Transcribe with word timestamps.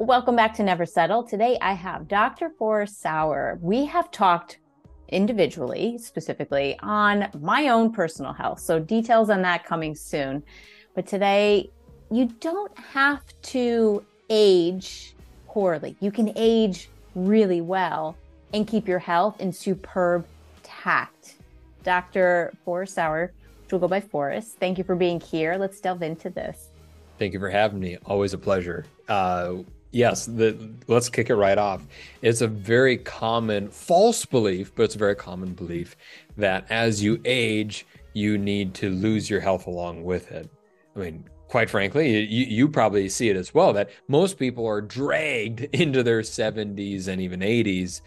Welcome 0.00 0.36
back 0.36 0.54
to 0.54 0.62
Never 0.62 0.86
Settle. 0.86 1.24
Today 1.24 1.58
I 1.60 1.72
have 1.72 2.06
Dr. 2.06 2.50
Forrest 2.50 3.00
Sauer. 3.00 3.58
We 3.60 3.84
have 3.86 4.12
talked 4.12 4.60
individually, 5.08 5.98
specifically 5.98 6.78
on 6.84 7.28
my 7.40 7.70
own 7.70 7.92
personal 7.92 8.32
health. 8.32 8.60
So, 8.60 8.78
details 8.78 9.28
on 9.28 9.42
that 9.42 9.64
coming 9.64 9.96
soon. 9.96 10.44
But 10.94 11.08
today, 11.08 11.72
you 12.12 12.26
don't 12.38 12.78
have 12.78 13.24
to 13.42 14.04
age 14.30 15.16
poorly. 15.48 15.96
You 15.98 16.12
can 16.12 16.32
age 16.36 16.88
really 17.16 17.60
well 17.60 18.16
and 18.54 18.68
keep 18.68 18.86
your 18.86 19.00
health 19.00 19.40
in 19.40 19.52
superb 19.52 20.24
tact. 20.62 21.38
Dr. 21.82 22.54
Forrest 22.64 22.94
Sauer, 22.94 23.32
which 23.64 23.72
will 23.72 23.80
go 23.80 23.88
by 23.88 24.00
Forrest, 24.00 24.58
thank 24.60 24.78
you 24.78 24.84
for 24.84 24.94
being 24.94 25.18
here. 25.18 25.56
Let's 25.56 25.80
delve 25.80 26.02
into 26.04 26.30
this. 26.30 26.68
Thank 27.18 27.32
you 27.32 27.40
for 27.40 27.50
having 27.50 27.80
me. 27.80 27.96
Always 28.06 28.32
a 28.32 28.38
pleasure. 28.38 28.86
Uh, 29.08 29.64
yes, 29.90 30.26
the, 30.26 30.70
let's 30.86 31.08
kick 31.08 31.30
it 31.30 31.36
right 31.36 31.58
off. 31.58 31.86
It's 32.22 32.40
a 32.40 32.48
very 32.48 32.96
common 32.96 33.68
false 33.68 34.24
belief, 34.24 34.74
but 34.74 34.84
it's 34.84 34.94
a 34.94 34.98
very 34.98 35.16
common 35.16 35.54
belief 35.54 35.96
that 36.36 36.66
as 36.70 37.02
you 37.02 37.20
age, 37.24 37.86
you 38.12 38.38
need 38.38 38.74
to 38.74 38.90
lose 38.90 39.30
your 39.30 39.40
health 39.40 39.66
along 39.66 40.04
with 40.04 40.30
it. 40.32 40.50
I 40.96 40.98
mean, 40.98 41.24
quite 41.48 41.70
frankly, 41.70 42.18
you, 42.20 42.46
you 42.46 42.68
probably 42.68 43.08
see 43.08 43.28
it 43.28 43.36
as 43.36 43.54
well 43.54 43.72
that 43.72 43.90
most 44.08 44.38
people 44.38 44.66
are 44.66 44.80
dragged 44.80 45.60
into 45.72 46.02
their 46.02 46.20
70s 46.20 47.08
and 47.08 47.20
even 47.20 47.40
80s. 47.40 48.00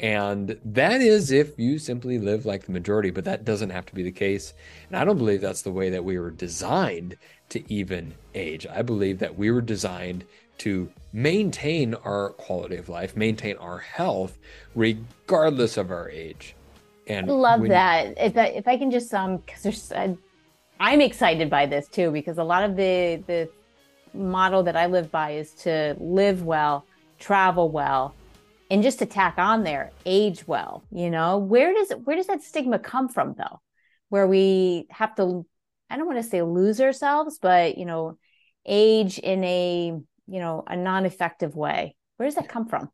And 0.00 0.56
that 0.64 1.00
is 1.00 1.32
if 1.32 1.58
you 1.58 1.78
simply 1.78 2.18
live 2.18 2.46
like 2.46 2.64
the 2.64 2.72
majority, 2.72 3.10
but 3.10 3.24
that 3.24 3.44
doesn't 3.44 3.70
have 3.70 3.84
to 3.86 3.94
be 3.94 4.04
the 4.04 4.12
case. 4.12 4.54
And 4.86 4.96
I 4.96 5.04
don't 5.04 5.18
believe 5.18 5.40
that's 5.40 5.62
the 5.62 5.72
way 5.72 5.90
that 5.90 6.04
we 6.04 6.18
were 6.20 6.30
designed 6.30 7.16
to 7.48 7.72
even 7.72 8.14
age. 8.34 8.64
I 8.66 8.82
believe 8.82 9.18
that 9.18 9.36
we 9.36 9.50
were 9.50 9.60
designed 9.60 10.24
to 10.58 10.90
maintain 11.12 11.94
our 11.94 12.30
quality 12.30 12.76
of 12.76 12.88
life, 12.88 13.16
maintain 13.16 13.56
our 13.56 13.78
health, 13.78 14.38
regardless 14.74 15.76
of 15.76 15.90
our 15.90 16.10
age. 16.10 16.54
And 17.06 17.30
I 17.30 17.32
love 17.32 17.60
when, 17.60 17.70
that. 17.70 18.14
If 18.18 18.36
I, 18.36 18.46
if 18.46 18.68
I 18.68 18.76
can 18.76 18.90
just 18.90 19.12
um, 19.14 19.38
because 19.38 19.62
there's, 19.62 19.92
uh, 19.92 20.14
I'm 20.78 21.00
excited 21.00 21.48
by 21.48 21.66
this 21.66 21.88
too 21.88 22.10
because 22.10 22.38
a 22.38 22.44
lot 22.44 22.64
of 22.64 22.76
the 22.76 23.22
the 23.26 23.50
model 24.14 24.62
that 24.64 24.76
I 24.76 24.86
live 24.86 25.10
by 25.10 25.32
is 25.32 25.52
to 25.52 25.96
live 25.98 26.42
well, 26.42 26.84
travel 27.18 27.70
well, 27.70 28.14
and 28.70 28.82
just 28.82 28.98
to 28.98 29.06
tack 29.06 29.38
on 29.38 29.64
there, 29.64 29.90
age 30.04 30.46
well. 30.46 30.84
You 30.92 31.10
know, 31.10 31.38
where 31.38 31.72
does 31.72 31.92
where 32.04 32.16
does 32.16 32.26
that 32.26 32.42
stigma 32.42 32.78
come 32.78 33.08
from 33.08 33.34
though? 33.36 33.60
Where 34.10 34.26
we 34.26 34.86
have 34.90 35.14
to, 35.16 35.46
I 35.90 35.96
don't 35.96 36.06
want 36.06 36.18
to 36.18 36.28
say 36.28 36.42
lose 36.42 36.80
ourselves, 36.80 37.38
but 37.40 37.78
you 37.78 37.86
know, 37.86 38.18
age 38.66 39.18
in 39.18 39.42
a 39.44 39.98
you 40.28 40.40
know 40.40 40.62
a 40.66 40.76
non-effective 40.76 41.54
way. 41.56 41.96
Where 42.16 42.26
does 42.26 42.36
that 42.36 42.48
come 42.48 42.66
from? 42.66 42.90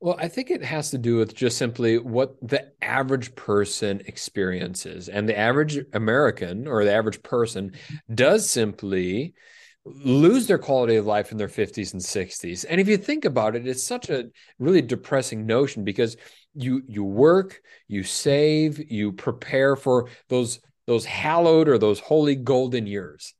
Well 0.00 0.16
i 0.18 0.28
think 0.28 0.50
it 0.50 0.62
has 0.62 0.90
to 0.90 0.98
do 0.98 1.16
with 1.16 1.34
just 1.34 1.58
simply 1.58 1.98
what 1.98 2.36
the 2.42 2.72
average 2.82 3.34
person 3.34 4.02
experiences. 4.06 5.08
And 5.08 5.28
the 5.28 5.38
average 5.38 5.78
american 5.92 6.66
or 6.66 6.84
the 6.84 6.92
average 6.92 7.22
person 7.22 7.72
does 8.14 8.48
simply 8.48 9.34
lose 9.84 10.48
their 10.48 10.58
quality 10.58 10.96
of 10.96 11.06
life 11.06 11.30
in 11.30 11.38
their 11.38 11.48
50s 11.48 11.92
and 11.92 12.02
60s 12.02 12.64
and 12.68 12.80
if 12.80 12.88
you 12.88 12.96
think 12.96 13.24
about 13.24 13.54
it 13.54 13.68
it's 13.68 13.84
such 13.84 14.10
a 14.10 14.24
really 14.58 14.82
depressing 14.82 15.46
notion 15.46 15.84
because 15.84 16.16
you 16.54 16.82
you 16.88 17.04
work 17.04 17.60
you 17.86 18.02
save 18.02 18.90
you 18.90 19.12
prepare 19.12 19.76
for 19.76 20.08
those 20.28 20.58
those 20.86 21.04
hallowed 21.04 21.68
or 21.68 21.78
those 21.78 22.00
holy 22.00 22.34
golden 22.34 22.86
years. 22.86 23.34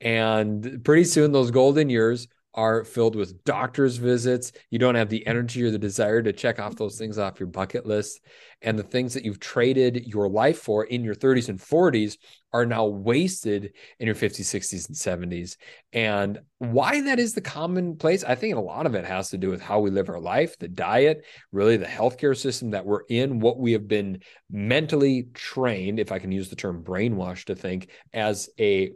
And 0.00 0.82
pretty 0.84 1.04
soon 1.04 1.32
those 1.32 1.50
golden 1.50 1.90
years 1.90 2.28
are 2.54 2.84
filled 2.84 3.14
with 3.14 3.44
doctor's 3.44 3.96
visits. 3.96 4.52
You 4.70 4.78
don't 4.78 4.96
have 4.96 5.08
the 5.08 5.20
mm-hmm. 5.20 5.30
energy 5.30 5.62
or 5.62 5.70
the 5.70 5.78
desire 5.78 6.22
to 6.22 6.32
check 6.32 6.58
off 6.58 6.76
those 6.76 6.94
mm-hmm. 6.94 7.04
things 7.04 7.18
off 7.18 7.38
your 7.38 7.46
bucket 7.46 7.86
list. 7.86 8.20
And 8.62 8.78
the 8.78 8.82
things 8.82 9.14
that 9.14 9.24
you've 9.24 9.40
traded 9.40 10.06
your 10.06 10.28
life 10.28 10.58
for 10.58 10.84
in 10.84 11.02
your 11.02 11.14
30s 11.14 11.48
and 11.48 11.58
40s 11.58 12.18
are 12.52 12.66
now 12.66 12.84
wasted 12.84 13.72
in 13.98 14.06
your 14.06 14.14
50s, 14.14 14.40
60s, 14.40 14.88
and 14.88 15.30
70s. 15.30 15.56
And 15.92 16.40
why 16.58 17.00
that 17.02 17.18
is 17.18 17.32
the 17.32 17.40
commonplace, 17.40 18.24
I 18.24 18.34
think 18.34 18.56
a 18.56 18.60
lot 18.60 18.86
of 18.86 18.94
it 18.94 19.04
has 19.04 19.30
to 19.30 19.38
do 19.38 19.48
with 19.48 19.62
how 19.62 19.80
we 19.80 19.90
live 19.90 20.08
our 20.08 20.20
life, 20.20 20.58
the 20.58 20.68
diet, 20.68 21.24
really 21.52 21.76
the 21.76 21.86
healthcare 21.86 22.36
system 22.36 22.70
that 22.72 22.84
we're 22.84 23.04
in, 23.08 23.40
what 23.40 23.58
we 23.58 23.72
have 23.72 23.88
been 23.88 24.20
mentally 24.50 25.28
trained, 25.32 26.00
if 26.00 26.12
I 26.12 26.18
can 26.18 26.32
use 26.32 26.50
the 26.50 26.56
term 26.56 26.82
brainwashed, 26.82 27.44
to 27.44 27.54
think 27.54 27.88
as 28.12 28.50
a 28.58 28.90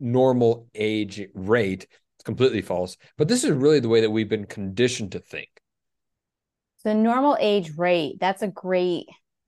normal 0.00 0.68
age 0.74 1.28
rate 1.34 1.86
it's 2.22 2.26
completely 2.26 2.62
false. 2.62 2.96
But 3.18 3.26
this 3.26 3.42
is 3.42 3.50
really 3.50 3.80
the 3.80 3.88
way 3.88 4.00
that 4.00 4.10
we've 4.10 4.28
been 4.28 4.46
conditioned 4.46 5.10
to 5.12 5.18
think. 5.18 5.48
The 6.84 6.94
normal 6.94 7.36
age 7.40 7.76
rate, 7.76 8.18
that's 8.20 8.42
a 8.42 8.48
great, 8.48 9.06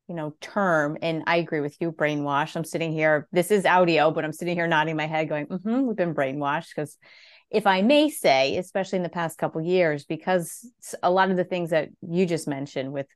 you 0.08 0.16
know, 0.16 0.34
term. 0.40 0.98
And 1.00 1.22
I 1.28 1.36
agree 1.36 1.60
with 1.60 1.76
you, 1.80 1.92
brainwash. 1.92 2.56
I'm 2.56 2.64
sitting 2.64 2.92
here, 2.92 3.28
this 3.30 3.52
is 3.52 3.64
audio, 3.64 4.10
but 4.10 4.24
I'm 4.24 4.32
sitting 4.32 4.56
here 4.56 4.66
nodding 4.66 4.96
my 4.96 5.06
head 5.06 5.28
going, 5.28 5.46
mm-hmm, 5.46 5.86
we've 5.86 5.96
been 5.96 6.16
brainwashed. 6.16 6.70
Because 6.74 6.98
if 7.48 7.64
I 7.64 7.82
may 7.82 8.10
say, 8.10 8.56
especially 8.56 8.96
in 8.96 9.04
the 9.04 9.08
past 9.08 9.38
couple 9.38 9.62
years, 9.62 10.04
because 10.04 10.68
a 11.00 11.12
lot 11.12 11.30
of 11.30 11.36
the 11.36 11.44
things 11.44 11.70
that 11.70 11.90
you 12.02 12.26
just 12.26 12.48
mentioned 12.48 12.92
with 12.92 13.06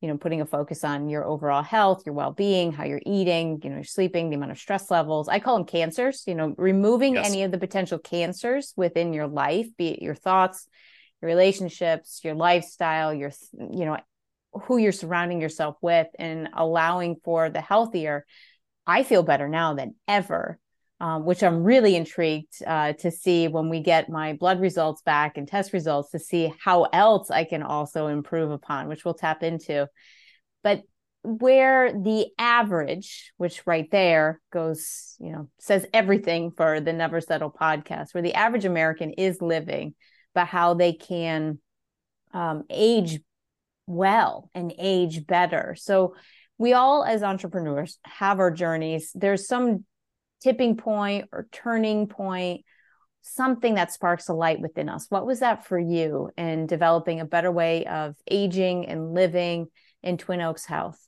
you 0.00 0.08
know 0.08 0.16
putting 0.16 0.40
a 0.40 0.46
focus 0.46 0.84
on 0.84 1.08
your 1.08 1.24
overall 1.24 1.62
health 1.62 2.02
your 2.06 2.14
well-being 2.14 2.72
how 2.72 2.84
you're 2.84 3.02
eating 3.04 3.60
you 3.62 3.70
know 3.70 3.76
you're 3.76 3.84
sleeping 3.84 4.30
the 4.30 4.36
amount 4.36 4.50
of 4.50 4.58
stress 4.58 4.90
levels 4.90 5.28
i 5.28 5.38
call 5.38 5.56
them 5.56 5.66
cancers 5.66 6.24
you 6.26 6.34
know 6.34 6.54
removing 6.56 7.14
yes. 7.14 7.28
any 7.28 7.42
of 7.42 7.50
the 7.50 7.58
potential 7.58 7.98
cancers 7.98 8.72
within 8.76 9.12
your 9.12 9.26
life 9.26 9.66
be 9.76 9.88
it 9.88 10.02
your 10.02 10.14
thoughts 10.14 10.66
your 11.20 11.28
relationships 11.28 12.20
your 12.24 12.34
lifestyle 12.34 13.12
your 13.12 13.30
you 13.58 13.84
know 13.84 13.98
who 14.64 14.78
you're 14.78 14.92
surrounding 14.92 15.40
yourself 15.40 15.76
with 15.80 16.08
and 16.18 16.48
allowing 16.54 17.16
for 17.24 17.50
the 17.50 17.60
healthier 17.60 18.24
i 18.86 19.02
feel 19.02 19.22
better 19.22 19.48
now 19.48 19.74
than 19.74 19.94
ever 20.08 20.58
um, 21.00 21.24
which 21.24 21.42
I'm 21.42 21.64
really 21.64 21.96
intrigued 21.96 22.62
uh, 22.66 22.92
to 22.94 23.10
see 23.10 23.48
when 23.48 23.70
we 23.70 23.80
get 23.80 24.10
my 24.10 24.34
blood 24.34 24.60
results 24.60 25.00
back 25.02 25.38
and 25.38 25.48
test 25.48 25.72
results 25.72 26.10
to 26.10 26.18
see 26.18 26.52
how 26.62 26.84
else 26.84 27.30
I 27.30 27.44
can 27.44 27.62
also 27.62 28.08
improve 28.08 28.50
upon, 28.50 28.88
which 28.88 29.04
we'll 29.04 29.14
tap 29.14 29.42
into. 29.42 29.88
But 30.62 30.82
where 31.22 31.92
the 31.92 32.28
average, 32.38 33.32
which 33.38 33.66
right 33.66 33.90
there 33.90 34.40
goes, 34.52 35.16
you 35.18 35.32
know, 35.32 35.48
says 35.58 35.86
everything 35.92 36.50
for 36.50 36.80
the 36.80 36.92
Never 36.92 37.20
Settle 37.20 37.50
podcast, 37.50 38.12
where 38.12 38.22
the 38.22 38.34
average 38.34 38.66
American 38.66 39.12
is 39.14 39.40
living, 39.40 39.94
but 40.34 40.46
how 40.46 40.74
they 40.74 40.92
can 40.92 41.58
um, 42.32 42.64
age 42.68 43.20
well 43.86 44.50
and 44.54 44.72
age 44.78 45.26
better. 45.26 45.74
So 45.78 46.14
we 46.58 46.74
all, 46.74 47.04
as 47.04 47.22
entrepreneurs, 47.22 47.98
have 48.04 48.38
our 48.38 48.50
journeys. 48.50 49.12
There's 49.14 49.48
some 49.48 49.84
tipping 50.40 50.76
point 50.76 51.28
or 51.32 51.48
turning 51.52 52.06
point, 52.06 52.64
something 53.22 53.74
that 53.74 53.92
sparks 53.92 54.28
a 54.28 54.32
light 54.32 54.60
within 54.60 54.88
us. 54.88 55.06
What 55.08 55.26
was 55.26 55.40
that 55.40 55.66
for 55.66 55.78
you 55.78 56.30
in 56.36 56.66
developing 56.66 57.20
a 57.20 57.24
better 57.24 57.50
way 57.50 57.84
of 57.86 58.14
aging 58.30 58.86
and 58.86 59.14
living 59.14 59.68
in 60.02 60.18
Twin 60.18 60.40
Oaks 60.40 60.64
Health? 60.64 60.98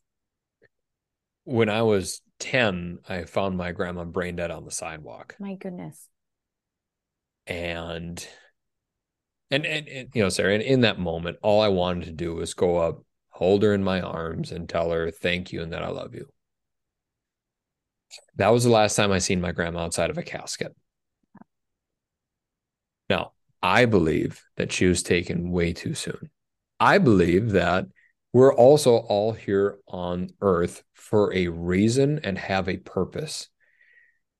When 1.44 1.68
I 1.68 1.82
was 1.82 2.20
10, 2.38 2.98
I 3.08 3.24
found 3.24 3.56
my 3.56 3.72
grandma 3.72 4.04
brain 4.04 4.36
dead 4.36 4.50
on 4.50 4.64
the 4.64 4.70
sidewalk. 4.70 5.36
My 5.40 5.54
goodness. 5.54 6.08
And 7.46 8.24
and, 9.52 9.66
and, 9.66 9.86
and 9.86 10.08
you 10.14 10.22
know, 10.22 10.30
Sara, 10.30 10.54
and 10.54 10.62
in 10.62 10.80
that 10.80 10.98
moment, 10.98 11.36
all 11.42 11.60
I 11.60 11.68
wanted 11.68 12.06
to 12.06 12.12
do 12.12 12.34
was 12.34 12.54
go 12.54 12.78
up, 12.78 13.04
hold 13.28 13.62
her 13.62 13.74
in 13.74 13.84
my 13.84 14.00
arms, 14.00 14.50
and 14.50 14.66
tell 14.66 14.90
her 14.90 15.10
thank 15.10 15.52
you 15.52 15.62
and 15.62 15.72
that 15.74 15.82
I 15.82 15.88
love 15.88 16.14
you. 16.14 16.26
That 18.36 18.48
was 18.48 18.64
the 18.64 18.70
last 18.70 18.96
time 18.96 19.12
I 19.12 19.18
seen 19.18 19.40
my 19.40 19.52
grandma 19.52 19.80
outside 19.80 20.10
of 20.10 20.18
a 20.18 20.22
casket. 20.22 20.74
Now, 23.08 23.32
I 23.62 23.84
believe 23.84 24.42
that 24.56 24.72
she 24.72 24.86
was 24.86 25.02
taken 25.02 25.50
way 25.50 25.72
too 25.72 25.94
soon. 25.94 26.30
I 26.80 26.98
believe 26.98 27.52
that 27.52 27.86
we're 28.32 28.54
also 28.54 28.96
all 28.96 29.32
here 29.32 29.78
on 29.86 30.30
earth 30.40 30.82
for 30.94 31.32
a 31.34 31.48
reason 31.48 32.20
and 32.24 32.38
have 32.38 32.68
a 32.68 32.78
purpose. 32.78 33.48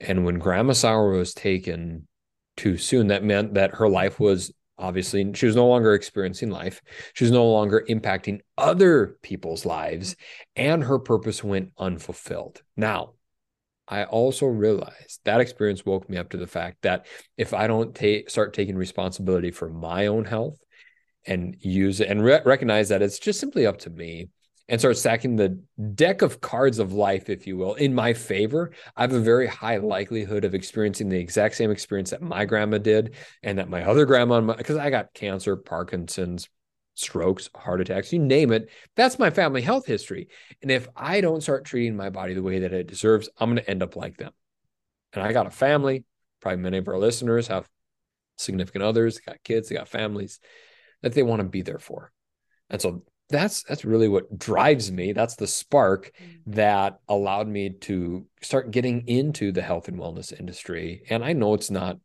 And 0.00 0.24
when 0.24 0.38
Grandma 0.38 0.72
Sauer 0.72 1.10
was 1.10 1.34
taken 1.34 2.08
too 2.56 2.78
soon, 2.78 3.08
that 3.08 3.22
meant 3.22 3.54
that 3.54 3.76
her 3.76 3.88
life 3.88 4.18
was 4.18 4.52
obviously, 4.78 5.32
she 5.34 5.46
was 5.46 5.56
no 5.56 5.68
longer 5.68 5.94
experiencing 5.94 6.50
life. 6.50 6.82
She 7.14 7.24
was 7.24 7.30
no 7.30 7.46
longer 7.46 7.84
impacting 7.88 8.40
other 8.58 9.16
people's 9.22 9.64
lives, 9.64 10.16
and 10.56 10.82
her 10.82 10.98
purpose 10.98 11.44
went 11.44 11.72
unfulfilled. 11.78 12.62
Now, 12.76 13.12
I 13.92 14.04
also 14.04 14.46
realized 14.46 15.20
that 15.24 15.42
experience 15.42 15.84
woke 15.84 16.08
me 16.08 16.16
up 16.16 16.30
to 16.30 16.38
the 16.38 16.46
fact 16.46 16.80
that 16.80 17.04
if 17.36 17.52
I 17.52 17.66
don't 17.66 17.94
take 17.94 18.30
start 18.30 18.54
taking 18.54 18.74
responsibility 18.74 19.50
for 19.50 19.68
my 19.68 20.06
own 20.06 20.24
health 20.24 20.58
and 21.26 21.54
use 21.60 22.00
it 22.00 22.08
and 22.08 22.24
re- 22.24 22.40
recognize 22.46 22.88
that 22.88 23.02
it's 23.02 23.18
just 23.18 23.38
simply 23.38 23.66
up 23.66 23.76
to 23.80 23.90
me 23.90 24.30
and 24.66 24.80
start 24.80 24.96
stacking 24.96 25.36
the 25.36 25.62
deck 25.94 26.22
of 26.22 26.40
cards 26.40 26.78
of 26.78 26.94
life, 26.94 27.28
if 27.28 27.46
you 27.46 27.58
will, 27.58 27.74
in 27.74 27.94
my 27.94 28.14
favor, 28.14 28.72
I 28.96 29.02
have 29.02 29.12
a 29.12 29.20
very 29.20 29.46
high 29.46 29.76
likelihood 29.76 30.46
of 30.46 30.54
experiencing 30.54 31.10
the 31.10 31.20
exact 31.20 31.56
same 31.56 31.70
experience 31.70 32.12
that 32.12 32.22
my 32.22 32.46
grandma 32.46 32.78
did 32.78 33.14
and 33.42 33.58
that 33.58 33.68
my 33.68 33.84
other 33.84 34.06
grandma, 34.06 34.40
because 34.40 34.78
I 34.78 34.88
got 34.88 35.12
cancer, 35.12 35.54
Parkinson's, 35.54 36.48
strokes, 36.94 37.48
heart 37.54 37.80
attacks, 37.80 38.12
you 38.12 38.18
name 38.18 38.52
it. 38.52 38.68
That's 38.96 39.18
my 39.18 39.30
family 39.30 39.62
health 39.62 39.86
history. 39.86 40.28
And 40.60 40.70
if 40.70 40.88
I 40.96 41.20
don't 41.20 41.42
start 41.42 41.64
treating 41.64 41.96
my 41.96 42.10
body 42.10 42.34
the 42.34 42.42
way 42.42 42.60
that 42.60 42.72
it 42.72 42.86
deserves, 42.86 43.28
I'm 43.38 43.50
going 43.50 43.62
to 43.62 43.70
end 43.70 43.82
up 43.82 43.96
like 43.96 44.16
them. 44.16 44.32
And 45.12 45.22
I 45.22 45.32
got 45.32 45.46
a 45.46 45.50
family. 45.50 46.04
Probably 46.40 46.62
many 46.62 46.78
of 46.78 46.88
our 46.88 46.98
listeners 46.98 47.48
have 47.48 47.68
significant 48.36 48.84
others, 48.84 49.18
got 49.18 49.42
kids, 49.44 49.68
they 49.68 49.76
got 49.76 49.88
families 49.88 50.40
that 51.02 51.14
they 51.14 51.22
want 51.22 51.40
to 51.40 51.48
be 51.48 51.62
there 51.62 51.78
for. 51.78 52.12
And 52.70 52.80
so 52.80 53.02
that's 53.32 53.62
that's 53.64 53.84
really 53.84 54.08
what 54.08 54.38
drives 54.38 54.92
me 54.92 55.12
that's 55.12 55.36
the 55.36 55.46
spark 55.46 56.12
mm. 56.22 56.38
that 56.46 57.00
allowed 57.08 57.48
me 57.48 57.70
to 57.70 58.26
start 58.42 58.70
getting 58.70 59.06
into 59.08 59.50
the 59.50 59.62
health 59.62 59.88
and 59.88 59.98
wellness 59.98 60.38
industry 60.38 61.02
and 61.08 61.24
i 61.24 61.32
know 61.32 61.54
it's 61.54 61.70
not 61.70 61.96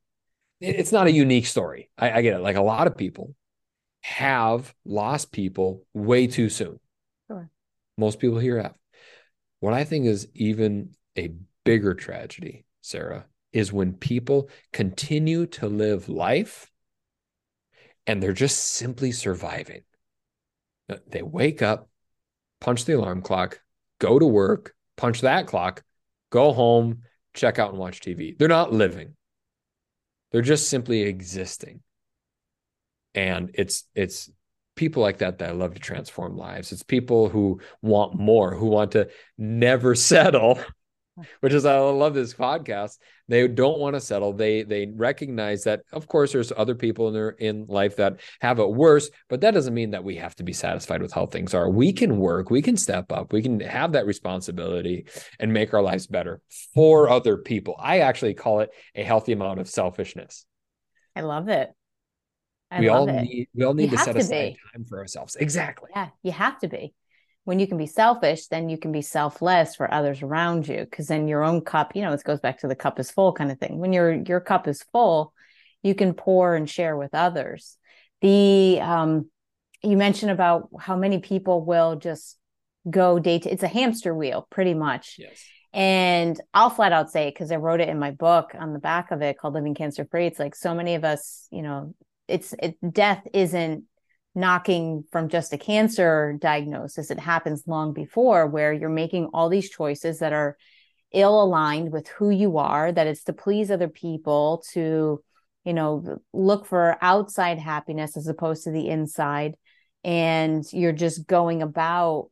it's 0.59 0.91
not 0.91 1.05
a 1.05 1.11
unique 1.11 1.45
story 1.45 1.89
I, 1.97 2.11
I, 2.11 2.21
get 2.21 2.33
it 2.33 2.39
like 2.39 2.55
a 2.55 2.61
lot 2.61 2.87
of 2.87 2.97
people 2.97 3.35
have 4.01 4.73
lost 4.85 5.31
people 5.31 5.83
way 5.93 6.27
too 6.27 6.49
soon 6.49 6.79
sure. 7.27 7.49
most 7.97 8.19
people 8.19 8.39
here 8.39 8.61
have 8.61 8.75
what 9.59 9.73
i 9.73 9.83
think 9.83 10.05
is 10.05 10.27
even 10.33 10.91
a 11.17 11.33
bigger 11.63 11.93
tragedy 11.93 12.65
sara 12.81 13.25
is 13.51 13.73
when 13.73 13.93
people 13.93 14.49
continue 14.71 15.45
to 15.45 15.67
live 15.67 16.09
life 16.09 16.69
and 18.05 18.21
they're 18.21 18.33
just 18.33 18.63
simply 18.63 19.11
surviving 19.11 19.81
uh, 20.89 20.97
they 21.07 21.21
wake 21.21 21.61
up, 21.61 21.89
punch 22.61 22.85
the 22.85 22.93
alarm 22.93 23.21
clock, 23.21 23.61
go 23.99 24.17
to 24.17 24.25
work, 24.25 24.73
punch 24.95 25.21
that 25.21 25.47
clock, 25.47 25.83
go 26.29 26.53
home, 26.53 27.01
check 27.33 27.59
out 27.59 27.71
and 27.71 27.79
watch 27.79 27.99
TV. 27.99 28.37
They're 28.37 28.47
not 28.47 28.73
living. 28.73 29.15
They're 30.31 30.41
just 30.41 30.69
simply 30.69 31.01
existing. 31.01 31.81
And 33.17 33.51
it's 33.55 33.83
it's 33.95 34.29
people 34.75 35.01
like 35.01 35.17
that 35.17 35.39
that 35.39 35.49
I 35.49 35.51
love 35.53 35.73
to 35.73 35.79
transform 35.79 36.37
lives. 36.37 36.71
It's 36.71 36.83
people 36.83 37.29
who 37.29 37.59
want 37.81 38.13
more, 38.15 38.53
who 38.53 38.67
want 38.67 38.91
to 38.91 39.09
never 39.37 39.95
settle 39.95 40.59
which 41.39 41.53
is 41.53 41.65
I 41.65 41.77
love 41.79 42.13
this 42.13 42.33
podcast. 42.33 42.97
They 43.27 43.47
don't 43.47 43.79
want 43.79 43.95
to 43.95 43.99
settle. 43.99 44.33
They 44.33 44.63
they 44.63 44.87
recognize 44.87 45.63
that 45.63 45.81
of 45.91 46.07
course 46.07 46.31
there's 46.31 46.53
other 46.55 46.75
people 46.75 47.07
in 47.07 47.13
their 47.13 47.29
in 47.29 47.65
life 47.67 47.95
that 47.97 48.19
have 48.39 48.59
it 48.59 48.69
worse, 48.69 49.09
but 49.29 49.41
that 49.41 49.53
doesn't 49.53 49.73
mean 49.73 49.91
that 49.91 50.03
we 50.03 50.15
have 50.17 50.35
to 50.35 50.43
be 50.43 50.53
satisfied 50.53 51.01
with 51.01 51.11
how 51.11 51.25
things 51.25 51.53
are. 51.53 51.69
We 51.69 51.93
can 51.93 52.17
work, 52.17 52.49
we 52.49 52.61
can 52.61 52.77
step 52.77 53.11
up, 53.11 53.33
we 53.33 53.41
can 53.41 53.59
have 53.61 53.93
that 53.93 54.05
responsibility 54.05 55.07
and 55.39 55.53
make 55.53 55.73
our 55.73 55.81
lives 55.81 56.07
better 56.07 56.41
for 56.73 57.09
other 57.09 57.37
people. 57.37 57.75
I 57.79 57.99
actually 57.99 58.33
call 58.33 58.61
it 58.61 58.69
a 58.95 59.03
healthy 59.03 59.33
amount 59.33 59.59
of 59.59 59.67
selfishness. 59.67 60.45
I 61.15 61.21
love 61.21 61.49
it. 61.49 61.71
I 62.69 62.81
we 62.81 62.89
all 62.89 63.07
it. 63.07 63.21
need 63.21 63.47
we 63.53 63.63
all 63.63 63.73
need 63.73 63.91
you 63.91 63.97
to 63.97 64.03
set 64.03 64.13
to 64.13 64.19
aside 64.19 64.53
be. 64.53 64.59
time 64.73 64.85
for 64.85 64.99
ourselves. 64.99 65.35
Exactly. 65.35 65.89
Yeah, 65.95 66.09
you 66.23 66.31
have 66.31 66.59
to 66.59 66.67
be 66.67 66.93
when 67.47 67.59
you 67.59 67.67
can 67.67 67.77
be 67.77 67.85
selfish, 67.87 68.47
then 68.47 68.67
you 68.67 68.77
can 68.77 68.91
be 68.91 69.01
selfless 69.01 69.73
for 69.73 69.89
others 69.93 70.21
around 70.21 70.67
you. 70.67 70.85
Cause 70.91 71.07
then 71.07 71.29
your 71.29 71.45
own 71.45 71.61
cup, 71.61 71.95
you 71.95 72.01
know, 72.01 72.11
this 72.11 72.21
goes 72.21 72.41
back 72.41 72.59
to 72.59 72.67
the 72.67 72.75
cup 72.75 72.99
is 72.99 73.09
full 73.09 73.31
kind 73.31 73.53
of 73.53 73.57
thing. 73.57 73.79
When 73.79 73.93
your 73.93 74.11
your 74.11 74.41
cup 74.41 74.67
is 74.67 74.83
full, 74.91 75.33
you 75.81 75.95
can 75.95 76.13
pour 76.13 76.55
and 76.55 76.69
share 76.69 76.97
with 76.97 77.13
others. 77.13 77.77
The 78.19 78.81
um 78.81 79.29
you 79.81 79.95
mentioned 79.95 80.31
about 80.33 80.67
how 80.77 80.97
many 80.97 81.19
people 81.19 81.63
will 81.63 81.95
just 81.95 82.37
go 82.89 83.17
date 83.17 83.45
it's 83.45 83.63
a 83.63 83.69
hamster 83.69 84.13
wheel 84.13 84.45
pretty 84.49 84.73
much. 84.73 85.15
Yes. 85.17 85.41
And 85.71 86.37
I'll 86.53 86.69
flat 86.69 86.91
out 86.91 87.11
say 87.11 87.29
it 87.29 87.33
because 87.33 87.53
I 87.53 87.55
wrote 87.55 87.79
it 87.79 87.87
in 87.87 87.97
my 87.97 88.11
book 88.11 88.55
on 88.59 88.73
the 88.73 88.79
back 88.79 89.11
of 89.11 89.21
it 89.21 89.37
called 89.37 89.53
Living 89.53 89.73
Cancer 89.73 90.05
Free. 90.11 90.27
It's 90.27 90.39
like 90.39 90.53
so 90.53 90.75
many 90.75 90.95
of 90.95 91.05
us, 91.05 91.47
you 91.49 91.61
know, 91.61 91.93
it's 92.27 92.53
it, 92.59 92.77
death 92.93 93.25
isn't 93.33 93.83
knocking 94.35 95.03
from 95.11 95.29
just 95.29 95.53
a 95.53 95.57
cancer 95.57 96.37
diagnosis. 96.39 97.09
It 97.09 97.19
happens 97.19 97.63
long 97.65 97.93
before 97.93 98.45
where 98.47 98.71
you're 98.71 98.89
making 98.89 99.29
all 99.33 99.49
these 99.49 99.69
choices 99.69 100.19
that 100.19 100.33
are 100.33 100.57
ill 101.11 101.41
aligned 101.41 101.91
with 101.91 102.07
who 102.09 102.29
you 102.29 102.57
are, 102.57 102.91
that 102.91 103.07
it's 103.07 103.23
to 103.23 103.33
please 103.33 103.71
other 103.71 103.87
people, 103.87 104.63
to, 104.73 105.23
you 105.63 105.73
know, 105.73 106.19
look 106.33 106.65
for 106.65 106.97
outside 107.01 107.57
happiness 107.57 108.15
as 108.15 108.27
opposed 108.27 108.65
to 108.65 108.71
the 108.71 108.87
inside. 108.87 109.55
And 110.03 110.63
you're 110.71 110.91
just 110.91 111.25
going 111.25 111.61
about, 111.61 112.29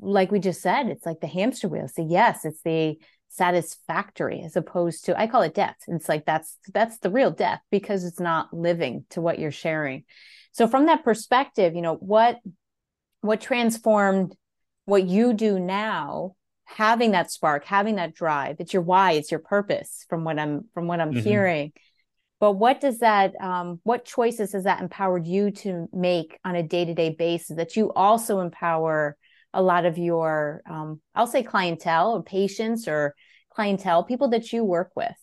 like 0.00 0.32
we 0.32 0.38
just 0.38 0.62
said, 0.62 0.88
it's 0.88 1.04
like 1.04 1.20
the 1.20 1.26
hamster 1.26 1.68
wheel. 1.68 1.88
So, 1.88 2.06
yes, 2.08 2.44
it's 2.44 2.62
the 2.62 2.96
satisfactory 3.34 4.42
as 4.42 4.56
opposed 4.56 5.04
to 5.04 5.20
i 5.20 5.26
call 5.26 5.42
it 5.42 5.54
death. 5.54 5.76
It's 5.88 6.08
like 6.08 6.24
that's 6.24 6.56
that's 6.72 6.98
the 6.98 7.10
real 7.10 7.30
death 7.30 7.60
because 7.70 8.04
it's 8.04 8.20
not 8.20 8.54
living 8.54 9.04
to 9.10 9.20
what 9.20 9.38
you're 9.38 9.50
sharing. 9.50 10.04
So 10.52 10.68
from 10.68 10.86
that 10.86 11.04
perspective 11.04 11.74
you 11.74 11.82
know 11.82 11.94
what 11.94 12.38
what 13.20 13.40
transformed 13.40 14.34
what 14.84 15.04
you 15.04 15.32
do 15.32 15.58
now 15.58 16.36
having 16.66 17.12
that 17.12 17.30
spark 17.30 17.64
having 17.64 17.96
that 17.96 18.14
drive 18.14 18.56
it's 18.58 18.72
your 18.72 18.82
why 18.82 19.12
it's 19.12 19.30
your 19.30 19.40
purpose 19.40 20.06
from 20.08 20.24
what 20.24 20.38
i'm 20.38 20.64
from 20.72 20.86
what 20.86 21.00
i'm 21.00 21.12
mm-hmm. 21.12 21.28
hearing. 21.28 21.72
But 22.40 22.52
what 22.52 22.80
does 22.80 22.98
that 22.98 23.32
um, 23.40 23.80
what 23.84 24.04
choices 24.04 24.52
has 24.52 24.64
that 24.64 24.82
empowered 24.82 25.26
you 25.26 25.50
to 25.62 25.88
make 25.92 26.38
on 26.44 26.56
a 26.56 26.62
day-to-day 26.62 27.16
basis 27.18 27.56
that 27.56 27.74
you 27.74 27.92
also 27.92 28.40
empower 28.40 29.16
a 29.54 29.62
lot 29.62 29.86
of 29.86 29.96
your 29.96 30.62
um, 30.68 31.00
i'll 31.14 31.26
say 31.26 31.42
clientele 31.42 32.12
or 32.12 32.22
patients 32.22 32.86
or 32.86 33.14
clientele 33.50 34.04
people 34.04 34.28
that 34.28 34.52
you 34.52 34.64
work 34.64 34.90
with? 34.94 35.14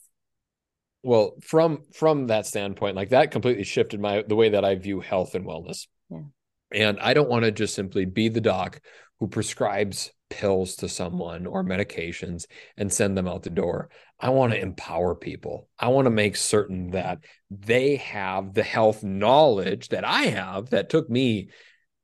Well 1.04 1.36
from 1.42 1.83
from 1.94 2.28
that 2.28 2.45
standpoint 2.45 2.95
like 2.95 3.10
that 3.10 3.31
completely 3.31 3.63
shifted 3.63 4.00
my 4.00 4.24
the 4.28 4.36
way 4.36 4.50
that 4.50 4.66
i 4.66 4.75
view 4.75 5.00
health 5.00 5.36
and 5.36 5.45
wellness. 5.45 5.88
Yeah. 6.10 6.19
and 6.72 7.00
i 7.00 7.13
don't 7.13 7.30
want 7.30 7.45
to 7.45 7.51
just 7.51 7.75
simply 7.75 8.06
be 8.06 8.30
the 8.30 8.42
doc 8.42 8.81
who 9.19 9.28
prescribes 9.28 10.12
pills 10.31 10.78
to 10.78 10.89
someone 10.89 11.45
or 11.45 11.63
medications 11.63 12.45
and 12.78 12.92
send 12.92 13.16
them 13.16 13.28
out 13.28 13.44
the 13.44 13.50
door. 13.50 13.89
I 14.19 14.30
want 14.30 14.54
to 14.54 14.60
empower 14.60 15.13
people. 15.13 15.68
I 15.78 15.89
want 15.89 16.06
to 16.06 16.12
make 16.12 16.38
certain 16.38 16.92
that 16.92 17.19
they 17.50 17.98
have 17.98 18.54
the 18.54 18.63
health 18.63 19.04
knowledge 19.04 19.89
that 19.89 20.06
i 20.06 20.24
have 20.24 20.69
that 20.69 20.89
took 20.89 21.10
me 21.10 21.50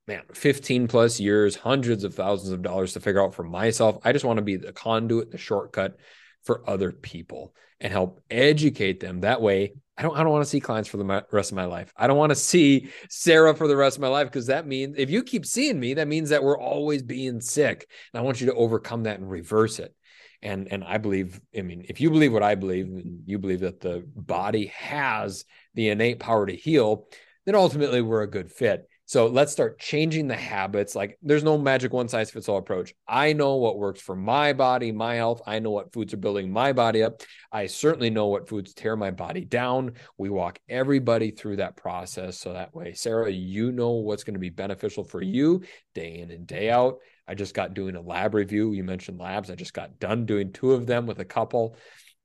man 0.08 0.22
15 0.34 0.88
plus 0.88 1.20
years 1.20 1.56
hundreds 1.56 2.04
of 2.04 2.16
thousands 2.16 2.52
of 2.52 2.62
dollars 2.62 2.94
to 2.94 3.00
figure 3.00 3.24
out 3.24 3.36
for 3.36 3.44
myself. 3.44 3.98
I 4.04 4.14
just 4.14 4.26
want 4.26 4.38
to 4.38 4.44
be 4.44 4.56
the 4.56 4.72
conduit 4.72 5.32
the 5.32 5.38
shortcut 5.38 5.98
for 6.44 6.68
other 6.68 6.92
people 6.92 7.54
and 7.80 7.92
help 7.92 8.22
educate 8.30 9.00
them. 9.00 9.22
That 9.22 9.42
way 9.42 9.74
i 9.98 10.04
don't 10.04 10.16
i 10.16 10.22
don't 10.22 10.32
want 10.32 10.44
to 10.44 10.50
see 10.50 10.60
clients 10.60 10.88
for 10.88 10.98
the 10.98 11.26
rest 11.32 11.52
of 11.52 11.56
my 11.56 11.66
life. 11.66 11.92
I 11.98 12.08
don't 12.08 12.18
want 12.18 12.32
to 12.32 12.36
see 12.36 12.90
sara 13.10 13.54
for 13.54 13.68
the 13.68 13.76
rest 13.76 13.98
of 13.98 14.02
my 14.02 14.08
life 14.08 14.28
because 14.28 14.48
that 14.48 14.68
means 14.68 14.96
if 14.98 15.10
you 15.10 15.24
keep 15.24 15.46
seeing 15.46 15.80
me 15.80 15.96
that 15.96 16.08
means 16.08 16.30
that 16.30 16.44
we're 16.44 16.60
always 16.60 17.04
being 17.04 17.42
sick. 17.42 17.90
And 18.14 18.20
i 18.20 18.24
want 18.24 18.40
you 18.40 18.48
to 18.48 18.54
overcome 18.54 19.04
that 19.04 19.20
and 19.20 19.30
reverse 19.30 19.80
it. 19.80 19.94
And 20.42 20.72
and 20.72 20.84
i 20.84 20.98
believe 20.98 21.42
i 21.58 21.62
mean 21.62 21.86
if 21.90 22.00
you 22.00 22.10
believe 22.12 22.32
what 22.32 22.44
i 22.44 22.56
believe 22.56 22.86
and 22.86 23.24
you 23.26 23.40
believe 23.40 23.62
that 23.62 23.82
the 23.82 24.08
body 24.16 24.68
has 24.68 25.46
the 25.74 25.90
innate 25.90 26.20
power 26.20 26.46
to 26.46 26.56
heal 26.56 27.08
then 27.46 27.56
ultimately 27.56 28.02
we're 28.02 28.22
a 28.22 28.30
good 28.30 28.52
fit 28.52 28.88
so 29.08 29.28
let's 29.28 29.54
start 29.54 29.80
changing 29.80 30.28
the 30.28 30.36
habits. 30.36 30.94
Like 30.94 31.18
there's 31.22 31.44
no 31.44 31.58
magic 31.58 31.94
one 31.94 32.10
size 32.10 32.30
fits 32.30 32.50
all 32.50 32.58
approach. 32.58 32.94
I 33.08 33.32
know 33.32 33.56
what 33.56 33.78
works 33.78 34.02
for 34.02 34.18
my 34.18 34.52
body, 34.52 34.92
my 34.92 35.16
health. 35.16 35.42
I 35.48 35.60
know 35.60 35.72
what 35.72 35.94
foods 35.94 36.14
are 36.14 36.18
building 36.18 36.52
my 36.52 36.74
body 36.74 37.04
up. 37.04 37.22
I 37.50 37.68
certainly 37.68 38.10
know 38.10 38.28
what 38.28 38.50
foods 38.50 38.74
tear 38.74 38.98
my 38.98 39.12
body 39.12 39.46
down. 39.46 39.94
We 40.18 40.30
walk 40.30 40.60
everybody 40.68 41.32
through 41.32 41.56
that 41.56 41.78
process. 41.78 42.38
So 42.38 42.52
that 42.52 42.76
way, 42.76 42.92
Sara, 42.96 43.32
you 43.32 43.72
know 43.72 43.92
what's 43.92 44.26
going 44.26 44.34
to 44.34 44.42
be 44.42 44.50
beneficial 44.50 45.06
for 45.06 45.22
you 45.22 45.64
day 45.96 46.20
in 46.20 46.30
and 46.30 46.46
day 46.46 46.70
out. 46.70 46.98
I 47.30 47.34
just 47.34 47.54
got 47.54 47.74
doing 47.74 47.96
a 47.96 48.02
lab 48.02 48.34
review. 48.34 48.74
You 48.74 48.84
mentioned 48.84 49.20
labs. 49.20 49.50
I 49.50 49.56
just 49.56 49.74
got 49.74 50.00
done 50.00 50.26
doing 50.26 50.52
two 50.52 50.74
of 50.74 50.86
them 50.86 51.08
with 51.08 51.20
a 51.20 51.26
couple. 51.26 51.78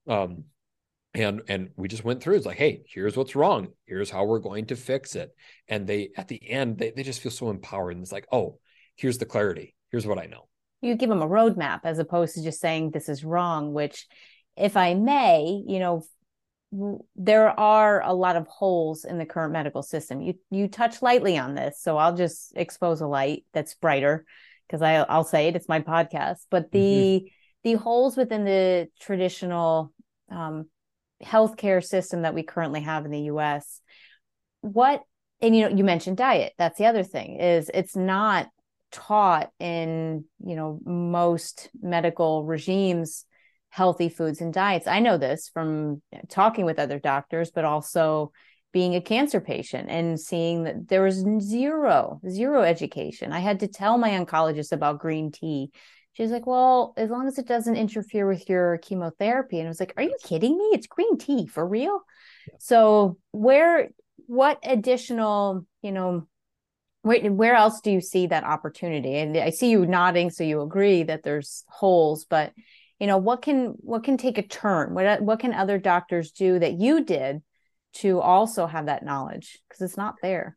Um, 0.09 0.47
and 1.15 1.43
and 1.49 1.71
we 1.77 1.89
just 1.89 2.05
went 2.05 2.23
through 2.23 2.37
it's 2.37 2.47
like 2.47 2.57
hey 2.57 2.83
here's 2.87 3.17
what's 3.17 3.37
wrong. 3.37 3.69
Here's 3.87 4.11
how 4.11 4.25
we're 4.25 4.39
going 4.39 4.67
to 4.67 4.77
fix 4.77 5.15
it. 5.15 5.35
And 5.69 5.87
they 5.87 6.11
at 6.17 6.29
the 6.29 6.51
end 6.51 6.79
they, 6.79 6.91
they 6.91 7.03
just 7.03 7.21
feel 7.21 7.33
so 7.33 7.51
empowered 7.51 7.95
and 7.95 8.03
it's 8.03 8.13
like 8.13 8.27
oh 8.33 8.59
here's 8.97 9.19
the 9.19 9.27
clarity. 9.27 9.75
Here's 9.91 10.07
what 10.07 10.19
i 10.19 10.27
know. 10.27 10.49
You 10.81 10.97
give 10.97 11.11
them 11.11 11.23
a 11.23 11.29
roadmap 11.29 11.81
as 11.85 11.99
opposed 11.99 12.35
to 12.35 12.43
just 12.43 12.61
saying 12.61 12.91
this 12.91 13.09
is 13.09 13.25
wrong 13.25 13.73
which 13.73 14.07
if 14.57 14.77
i 14.77 14.95
may 14.95 15.63
you 15.67 15.79
know 15.79 16.05
there 17.17 17.49
are 17.61 18.03
a 18.03 18.15
lot 18.15 18.37
of 18.37 18.47
holes 18.47 19.05
in 19.05 19.19
the 19.19 19.27
current 19.27 19.53
medical 19.53 19.83
system. 19.83 20.23
You 20.23 20.35
you 20.51 20.69
touch 20.69 21.03
lightly 21.03 21.37
on 21.37 21.55
this 21.55 21.79
so 21.81 21.99
i'll 21.99 22.17
just 22.17 22.55
expose 22.57 23.03
a 23.03 23.07
light 23.07 23.45
that's 23.53 23.75
brighter 23.75 24.25
because 24.67 24.81
I, 24.81 24.95
i'll 24.95 25.25
say 25.25 25.49
it 25.49 25.57
it's 25.57 25.69
my 25.69 25.81
podcast. 25.81 26.47
But 26.51 26.73
the 26.73 26.79
mm-hmm. 26.79 27.27
the 27.65 27.75
holes 27.75 28.17
within 28.17 28.45
the 28.45 28.89
traditional 28.99 29.93
um, 30.31 30.67
healthcare 31.25 31.85
system 31.85 32.23
that 32.23 32.35
we 32.35 32.43
currently 32.43 32.81
have 32.81 33.05
in 33.05 33.11
the 33.11 33.23
US. 33.23 33.81
What 34.61 35.03
and 35.41 35.57
you 35.57 35.63
know 35.63 35.77
you 35.77 35.85
mentioned 35.85 36.17
diet. 36.17 36.53
That's 36.59 36.79
the 36.79 36.87
other 36.87 37.03
thing 37.03 37.41
is 37.41 37.71
it's 37.73 37.97
not 37.97 38.49
taught 38.93 39.51
in 39.59 40.25
you 40.45 40.55
know 40.55 40.79
most 40.85 41.71
medical 41.81 42.45
regimes 42.45 43.25
healthy 43.71 44.11
foods 44.11 44.43
and 44.43 44.53
diets 44.53 44.87
i 44.87 45.01
know 45.01 45.17
this 45.17 45.49
from 45.49 46.03
talking 46.29 46.67
with 46.67 46.79
other 46.79 46.99
doctors 46.99 47.51
but 47.51 47.65
also 47.65 48.31
being 48.71 48.95
a 48.95 49.01
cancer 49.01 49.41
patient 49.41 49.89
and 49.89 50.21
seeing 50.21 50.65
that 50.65 50.89
there 50.89 51.03
was 51.03 51.25
zero 51.41 52.21
zero 52.29 52.63
education 52.63 53.33
i 53.33 53.41
had 53.41 53.61
to 53.61 53.67
tell 53.67 53.97
my 53.97 54.11
oncologist 54.11 54.73
about 54.73 55.01
green 55.01 55.33
tea 55.33 55.71
she's 56.13 56.31
like 56.31 56.47
well 56.47 56.95
as 56.97 57.11
long 57.11 57.27
as 57.27 57.39
it 57.39 57.47
doesn't 57.47 57.77
interfere 57.77 58.27
with 58.27 58.49
your 58.49 58.79
chemotherapy. 58.79 59.59
And 59.59 59.69
i 59.69 59.71
was 59.71 59.81
like 59.81 59.95
are 59.97 60.03
you 60.03 60.17
kidding 60.23 60.57
me? 60.57 60.65
It's 60.73 60.87
green 60.87 61.19
tea 61.19 61.47
for 61.47 61.67
real? 61.67 62.01
Yeah. 62.49 62.55
so 62.59 63.19
where 63.31 63.89
what 64.27 64.59
additional 64.63 65.67
you 65.83 65.93
know 65.93 66.27
where, 67.03 67.21
where 67.33 67.55
else 67.55 67.81
do 67.81 67.91
you 67.91 68.01
see 68.01 68.29
that 68.29 68.45
opportunity? 68.45 69.17
And 69.17 69.37
i 69.37 69.51
see 69.51 69.71
you 69.71 69.87
nodding 69.87 70.31
so 70.31 70.45
you 70.45 70.61
agree 70.63 71.03
that 71.05 71.23
there's 71.23 71.65
holes 71.69 72.25
but 72.25 72.53
you 72.99 73.07
know 73.09 73.19
what 73.19 73.43
can 73.43 73.75
what 73.79 74.05
can 74.05 74.17
take 74.17 74.39
a 74.39 74.43
turn? 74.43 74.95
What 74.95 75.23
what 75.23 75.41
can 75.41 75.53
other 75.53 75.79
doctors 75.79 76.31
do 76.31 76.59
that 76.59 76.75
you 76.75 77.05
did 77.05 77.43
to 77.95 78.21
also 78.21 78.67
have 78.67 78.87
that 78.87 79.05
knowledge? 79.05 79.59
Because 79.69 79.83
it's 79.83 79.97
not 79.97 80.15
there 80.23 80.57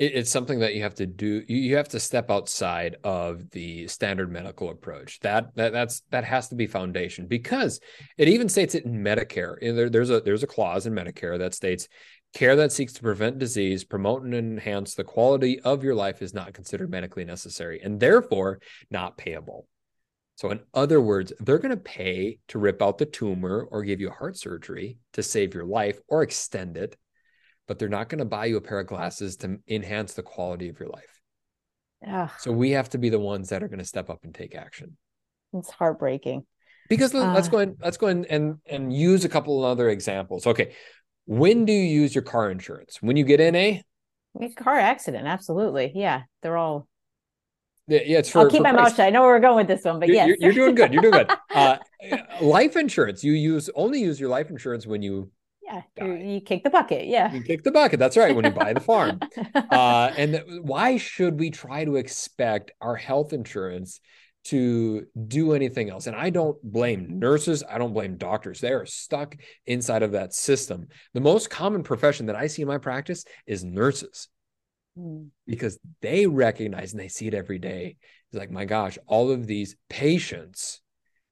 it's 0.00 0.30
something 0.30 0.58
that 0.58 0.74
you 0.74 0.82
have 0.82 0.94
to 0.94 1.06
do 1.06 1.44
you 1.46 1.76
have 1.76 1.88
to 1.88 2.00
step 2.00 2.28
outside 2.28 2.96
of 3.04 3.48
the 3.50 3.86
standard 3.86 4.30
medical 4.30 4.70
approach 4.70 5.20
that, 5.20 5.54
that 5.54 5.72
that's 5.72 6.02
that 6.10 6.24
has 6.24 6.48
to 6.48 6.56
be 6.56 6.66
foundation 6.66 7.28
because 7.28 7.78
it 8.18 8.28
even 8.28 8.48
states 8.48 8.74
it 8.74 8.84
in 8.84 9.04
medicare 9.04 9.54
there, 9.60 9.88
there's 9.88 10.10
a 10.10 10.20
there's 10.20 10.42
a 10.42 10.48
clause 10.48 10.86
in 10.86 10.92
medicare 10.92 11.38
that 11.38 11.54
states 11.54 11.86
Care 12.34 12.56
that 12.56 12.72
seeks 12.72 12.92
to 12.94 13.02
prevent 13.02 13.38
disease, 13.38 13.84
promote 13.84 14.24
and 14.24 14.34
enhance 14.34 14.96
the 14.96 15.04
quality 15.04 15.60
of 15.60 15.84
your 15.84 15.94
life 15.94 16.20
is 16.20 16.34
not 16.34 16.52
considered 16.52 16.90
medically 16.90 17.24
necessary 17.24 17.80
and 17.80 18.00
therefore 18.00 18.58
not 18.90 19.16
payable. 19.16 19.68
So, 20.34 20.50
in 20.50 20.58
other 20.74 21.00
words, 21.00 21.32
they're 21.38 21.58
going 21.58 21.70
to 21.70 21.76
pay 21.76 22.40
to 22.48 22.58
rip 22.58 22.82
out 22.82 22.98
the 22.98 23.06
tumor 23.06 23.68
or 23.70 23.84
give 23.84 24.00
you 24.00 24.10
heart 24.10 24.36
surgery 24.36 24.98
to 25.12 25.22
save 25.22 25.54
your 25.54 25.64
life 25.64 26.00
or 26.08 26.24
extend 26.24 26.76
it, 26.76 26.96
but 27.66 27.78
they're 27.78 27.88
not 27.88 28.08
going 28.08 28.18
to 28.18 28.24
buy 28.24 28.46
you 28.46 28.56
a 28.56 28.60
pair 28.60 28.80
of 28.80 28.86
glasses 28.86 29.36
to 29.38 29.58
enhance 29.68 30.14
the 30.14 30.22
quality 30.22 30.68
of 30.68 30.78
your 30.78 30.88
life. 30.88 31.20
Ugh. 32.06 32.30
So, 32.38 32.52
we 32.52 32.72
have 32.72 32.90
to 32.90 32.98
be 32.98 33.08
the 33.08 33.18
ones 33.18 33.48
that 33.48 33.62
are 33.62 33.68
going 33.68 33.78
to 33.78 33.84
step 33.84 34.10
up 34.10 34.24
and 34.24 34.34
take 34.34 34.54
action. 34.54 34.96
It's 35.54 35.70
heartbreaking. 35.70 36.44
Because 36.88 37.14
uh, 37.14 37.32
let's 37.32 37.48
go 37.48 37.60
in, 37.60 37.76
let's 37.80 37.96
go 37.96 38.08
in 38.08 38.26
and 38.26 38.58
and 38.66 38.92
use 38.92 39.24
a 39.24 39.28
couple 39.28 39.64
of 39.64 39.70
other 39.70 39.88
examples. 39.88 40.46
Okay, 40.46 40.74
when 41.26 41.64
do 41.64 41.72
you 41.72 41.82
use 41.82 42.14
your 42.14 42.22
car 42.22 42.50
insurance? 42.50 42.98
When 43.00 43.16
you 43.16 43.24
get 43.24 43.40
in 43.40 43.54
a 43.54 43.82
car 44.56 44.76
accident? 44.76 45.26
Absolutely. 45.26 45.92
Yeah, 45.94 46.22
they're 46.42 46.56
all. 46.56 46.86
Yeah, 47.86 48.00
yeah 48.04 48.18
it's 48.18 48.30
for. 48.30 48.40
I'll 48.40 48.50
keep 48.50 48.62
my 48.62 48.72
mouth 48.72 48.90
shut. 48.90 49.00
I 49.00 49.10
know 49.10 49.22
where 49.22 49.34
we're 49.34 49.40
going 49.40 49.66
with 49.66 49.68
this 49.68 49.84
one, 49.84 50.00
but 50.00 50.08
you're, 50.08 50.16
yes, 50.16 50.26
you're, 50.26 50.36
you're, 50.38 50.52
doing 50.52 50.74
good. 50.74 50.92
You're 50.92 51.02
doing 51.02 51.12
good. 51.12 51.30
Uh, 51.54 51.78
life 52.42 52.76
insurance. 52.76 53.22
You 53.22 53.32
use 53.32 53.70
only 53.76 54.00
use 54.00 54.18
your 54.18 54.28
life 54.28 54.50
insurance 54.50 54.86
when 54.86 55.02
you. 55.02 55.30
Yeah, 55.64 55.82
you 56.04 56.40
kick 56.40 56.64
the 56.64 56.70
bucket. 56.70 57.06
Yeah, 57.06 57.32
you 57.32 57.42
kick 57.42 57.62
the 57.62 57.72
bucket. 57.72 57.98
That's 57.98 58.16
right. 58.16 58.34
When 58.34 58.44
you 58.44 58.50
buy 58.50 58.72
the 58.72 58.80
farm, 58.80 59.20
uh, 59.54 60.12
and 60.16 60.32
th- 60.32 60.44
why 60.62 60.98
should 60.98 61.38
we 61.38 61.50
try 61.50 61.84
to 61.84 61.96
expect 61.96 62.72
our 62.80 62.96
health 62.96 63.32
insurance 63.32 64.00
to 64.44 65.06
do 65.26 65.54
anything 65.54 65.90
else. 65.90 66.06
And 66.06 66.14
I 66.14 66.30
don't 66.30 66.62
blame 66.62 67.18
nurses. 67.18 67.64
I 67.68 67.78
don't 67.78 67.94
blame 67.94 68.16
doctors. 68.16 68.60
They 68.60 68.72
are 68.72 68.86
stuck 68.86 69.36
inside 69.66 70.02
of 70.02 70.12
that 70.12 70.34
system. 70.34 70.88
The 71.14 71.20
most 71.20 71.50
common 71.50 71.82
profession 71.82 72.26
that 72.26 72.36
I 72.36 72.46
see 72.46 72.62
in 72.62 72.68
my 72.68 72.78
practice 72.78 73.24
is 73.46 73.64
nurses 73.64 74.28
mm. 74.98 75.28
because 75.46 75.78
they 76.02 76.26
recognize 76.26 76.92
and 76.92 77.00
they 77.00 77.08
see 77.08 77.26
it 77.26 77.34
every 77.34 77.58
day. 77.58 77.96
It's 78.30 78.38
like, 78.38 78.50
my 78.50 78.66
gosh, 78.66 78.98
all 79.06 79.30
of 79.30 79.46
these 79.46 79.76
patients 79.88 80.82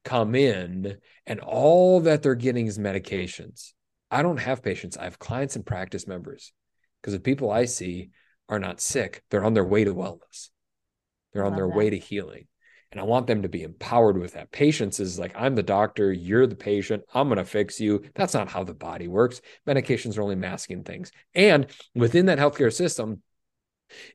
come 0.04 0.34
in 0.34 0.96
and 1.26 1.40
all 1.40 2.00
that 2.00 2.22
they're 2.22 2.34
getting 2.34 2.66
is 2.66 2.78
medications. 2.78 3.72
I 4.12 4.22
don't 4.22 4.36
have 4.36 4.62
patients. 4.62 4.96
I 4.96 5.04
have 5.04 5.18
clients 5.18 5.56
and 5.56 5.66
practice 5.66 6.06
members 6.06 6.52
because 7.00 7.14
the 7.14 7.20
people 7.20 7.50
I 7.50 7.64
see 7.64 8.10
are 8.48 8.58
not 8.58 8.80
sick. 8.80 9.22
They're 9.30 9.44
on 9.44 9.54
their 9.54 9.64
way 9.64 9.84
to 9.84 9.94
wellness. 9.94 10.50
They're 11.32 11.44
on 11.44 11.56
their 11.56 11.66
that. 11.66 11.74
way 11.74 11.90
to 11.90 11.98
healing. 11.98 12.46
And 12.92 13.00
I 13.00 13.04
want 13.04 13.26
them 13.26 13.40
to 13.40 13.48
be 13.48 13.62
empowered 13.62 14.18
with 14.18 14.34
that. 14.34 14.52
Patience 14.52 15.00
is 15.00 15.18
like, 15.18 15.32
I'm 15.34 15.54
the 15.54 15.62
doctor, 15.62 16.12
you're 16.12 16.46
the 16.46 16.54
patient, 16.54 17.02
I'm 17.14 17.28
going 17.28 17.38
to 17.38 17.44
fix 17.44 17.80
you. 17.80 18.02
That's 18.14 18.34
not 18.34 18.50
how 18.50 18.64
the 18.64 18.74
body 18.74 19.08
works. 19.08 19.40
Medications 19.66 20.18
are 20.18 20.22
only 20.22 20.34
masking 20.34 20.84
things. 20.84 21.10
And 21.34 21.68
within 21.94 22.26
that 22.26 22.38
healthcare 22.38 22.72
system, 22.72 23.22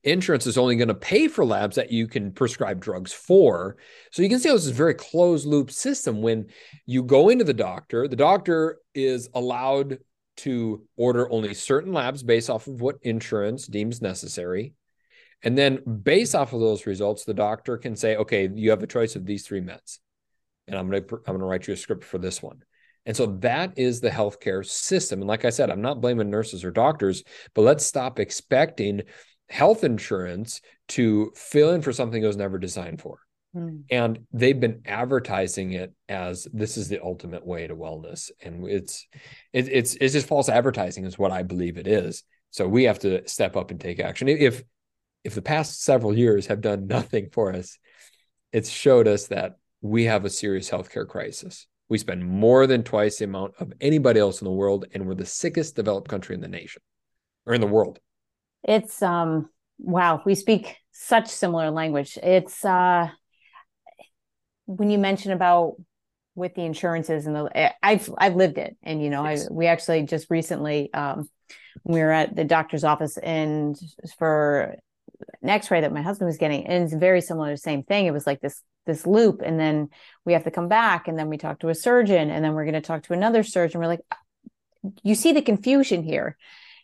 insurance 0.03 0.48
is 0.48 0.57
only 0.57 0.75
going 0.75 0.88
to 0.88 0.93
pay 0.93 1.27
for 1.27 1.46
labs 1.46 1.75
that 1.75 1.91
you 1.91 2.07
can 2.07 2.31
prescribe 2.31 2.79
drugs 2.79 3.13
for. 3.13 3.77
So 4.12 4.22
you 4.22 4.29
can 4.29 4.39
see 4.39 4.50
how 4.50 4.55
this 4.55 4.65
is 4.65 4.72
a 4.72 4.74
very 4.74 4.93
closed 4.93 5.46
loop 5.46 5.72
system. 5.72 6.22
When 6.22 6.48
you 6.86 7.03
go 7.03 7.29
into 7.29 7.43
the 7.43 7.53
doctor, 7.53 8.07
the 8.07 8.15
doctor 8.15 8.79
is 8.93 9.29
allowed 9.34 10.00
to 10.38 10.84
order 10.96 11.31
only 11.31 11.53
certain 11.53 11.93
labs 11.93 12.24
based 12.24 12.50
off 12.50 12.67
of 12.67 12.81
what 12.81 12.98
insurance 13.01 13.67
deems 13.67 14.01
necessary. 14.01 14.74
And 15.43 15.57
then 15.57 15.79
based 16.03 16.36
off 16.36 16.53
of 16.53 16.60
those 16.60 16.86
results, 16.86 17.24
the 17.24 17.34
doctor 17.34 17.77
can 17.77 17.96
say, 17.96 18.15
okay, 18.15 18.50
you 18.53 18.72
have 18.72 18.84
a 18.84 18.88
choice 18.88 19.15
of 19.15 19.25
these 19.25 19.46
three 19.46 19.62
meds. 19.62 20.00
And 20.67 20.77
I'm 20.77 20.89
going 20.89 21.03
to 21.03 21.15
I'm 21.15 21.34
going 21.34 21.39
to 21.39 21.46
write 21.46 21.67
you 21.67 21.74
a 21.74 21.77
script 21.77 22.03
for 22.03 22.17
this 22.17 22.41
one. 22.41 22.62
And 23.05 23.15
so 23.15 23.25
that 23.38 23.77
is 23.77 24.01
the 24.01 24.10
healthcare 24.10 24.65
system. 24.65 25.22
And 25.22 25.29
like 25.29 25.46
I 25.46 25.50
said, 25.50 25.69
I'm 25.72 25.81
not 25.81 26.01
blaming 26.01 26.29
nurses 26.29 26.65
or 26.65 26.72
doctors, 26.72 27.24
but 27.55 27.62
let's 27.62 27.86
stop 27.86 28.19
expecting 28.19 29.03
health 29.49 29.83
insurance 29.83 30.61
to 30.89 31.31
fill 31.35 31.71
in 31.71 31.81
for 31.81 31.93
something 31.93 32.21
it 32.21 32.27
was 32.27 32.37
never 32.37 32.57
designed 32.57 33.01
for. 33.01 33.19
Mm. 33.55 33.83
And 33.89 34.19
they've 34.33 34.59
been 34.59 34.81
advertising 34.85 35.71
it 35.71 35.93
as 36.09 36.47
this 36.53 36.77
is 36.77 36.89
the 36.89 37.01
ultimate 37.01 37.45
way 37.45 37.67
to 37.67 37.75
wellness. 37.75 38.29
And 38.41 38.67
it's 38.67 39.07
it, 39.53 39.67
it's 39.69 39.95
it's 39.95 40.13
just 40.13 40.27
false 40.27 40.49
advertising 40.49 41.05
is 41.05 41.17
what 41.17 41.31
I 41.31 41.43
believe 41.43 41.77
it 41.77 41.87
is. 41.87 42.23
So 42.51 42.67
we 42.67 42.83
have 42.85 42.99
to 42.99 43.27
step 43.27 43.55
up 43.55 43.71
and 43.71 43.79
take 43.79 43.99
action. 43.99 44.27
If 44.27 44.63
if 45.23 45.35
the 45.35 45.41
past 45.41 45.83
several 45.83 46.17
years 46.17 46.47
have 46.47 46.61
done 46.61 46.87
nothing 46.87 47.29
for 47.31 47.53
us, 47.53 47.77
it's 48.51 48.69
showed 48.69 49.07
us 49.07 49.27
that 49.27 49.57
we 49.81 50.05
have 50.05 50.25
a 50.25 50.29
serious 50.29 50.69
healthcare 50.69 51.07
crisis. 51.07 51.67
We 51.89 51.97
spend 51.97 52.25
more 52.25 52.67
than 52.67 52.83
twice 52.83 53.17
the 53.17 53.25
amount 53.25 53.53
of 53.59 53.71
anybody 53.79 54.19
else 54.19 54.41
in 54.41 54.45
the 54.45 54.51
world, 54.51 54.85
and 54.93 55.07
we're 55.07 55.15
the 55.15 55.25
sickest 55.25 55.75
developed 55.75 56.09
country 56.09 56.35
in 56.35 56.41
the 56.41 56.47
nation 56.49 56.81
or 57.45 57.53
in 57.53 57.61
the 57.61 57.67
world. 57.67 57.99
It's 58.67 59.01
um 59.01 59.50
wow, 59.79 60.21
we 60.25 60.36
speak 60.36 60.77
such 60.91 61.27
similar 61.27 61.71
language. 61.71 62.17
It's 62.21 62.63
uh 62.63 63.09
when 64.65 64.89
you 64.89 64.97
mention 64.97 65.31
about 65.31 65.77
with 66.36 66.53
the 66.53 66.63
insurances 66.63 67.25
and 67.25 67.36
the 67.36 67.74
I've 67.83 68.09
I've 68.17 68.36
lived 68.36 68.57
it 68.57 68.77
and 68.83 69.01
you 69.01 69.09
know 69.09 69.27
yes. 69.27 69.47
I 69.50 69.53
we 69.53 69.65
actually 69.65 70.03
just 70.03 70.29
recently 70.29 70.93
um 70.93 71.29
we 71.83 72.01
were 72.01 72.12
at 72.12 72.36
the 72.36 72.43
doctor's 72.43 72.83
office 72.83 73.17
and 73.17 73.75
for 74.19 74.75
an 75.41 75.50
x-ray 75.50 75.81
that 75.81 75.93
my 75.93 76.01
husband 76.01 76.27
was 76.27 76.38
getting 76.38 76.67
and 76.67 76.83
it's 76.83 76.93
very 76.93 77.21
similar 77.21 77.47
to 77.47 77.53
the 77.53 77.57
same 77.57 77.81
thing 77.81 78.05
it 78.05 78.13
was 78.13 78.27
like 78.27 78.41
this 78.41 78.62
this 78.86 79.07
loop 79.07 79.41
and 79.43 79.59
then 79.59 79.89
we 80.25 80.33
have 80.33 80.43
to 80.43 80.51
come 80.51 80.67
back 80.67 81.07
and 81.07 81.17
then 81.17 81.27
we 81.27 81.38
talk 81.38 81.59
to 81.59 81.69
a 81.69 81.75
surgeon 81.75 82.29
and 82.29 82.43
then 82.43 82.53
we're 82.53 82.65
going 82.65 82.74
to 82.74 82.81
talk 82.81 83.03
to 83.03 83.13
another 83.13 83.41
surgeon 83.41 83.79
we're 83.79 83.88
like 83.88 84.01
you 85.03 85.15
see 85.15 85.31
the 85.31 85.41
confusion 85.41 86.03
here 86.03 86.38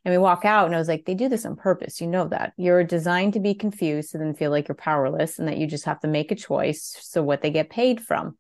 and 0.06 0.14
we 0.14 0.18
walk 0.18 0.46
out 0.46 0.66
and 0.66 0.76
i 0.76 0.78
was 0.78 0.88
like 0.88 1.06
they 1.06 1.14
do 1.14 1.30
this 1.30 1.46
on 1.46 1.56
purpose. 1.56 2.02
You 2.02 2.08
know 2.08 2.28
that. 2.28 2.54
You're 2.58 2.84
designed 2.84 3.34
to 3.34 3.40
be 3.40 3.54
confused 3.54 4.14
and 4.14 4.24
then 4.24 4.34
feel 4.34 4.52
like 4.52 4.68
you're 4.68 4.76
powerless 4.76 5.40
and 5.40 5.48
that 5.48 5.58
you 5.58 5.68
just 5.68 5.86
have 5.86 6.00
to 6.02 6.08
make 6.08 6.32
a 6.32 6.36
choice 6.36 6.98
so 7.02 7.24
what 7.24 7.42
they 7.42 7.52
get 7.52 7.70
paid 7.70 8.02
from. 8.02 8.38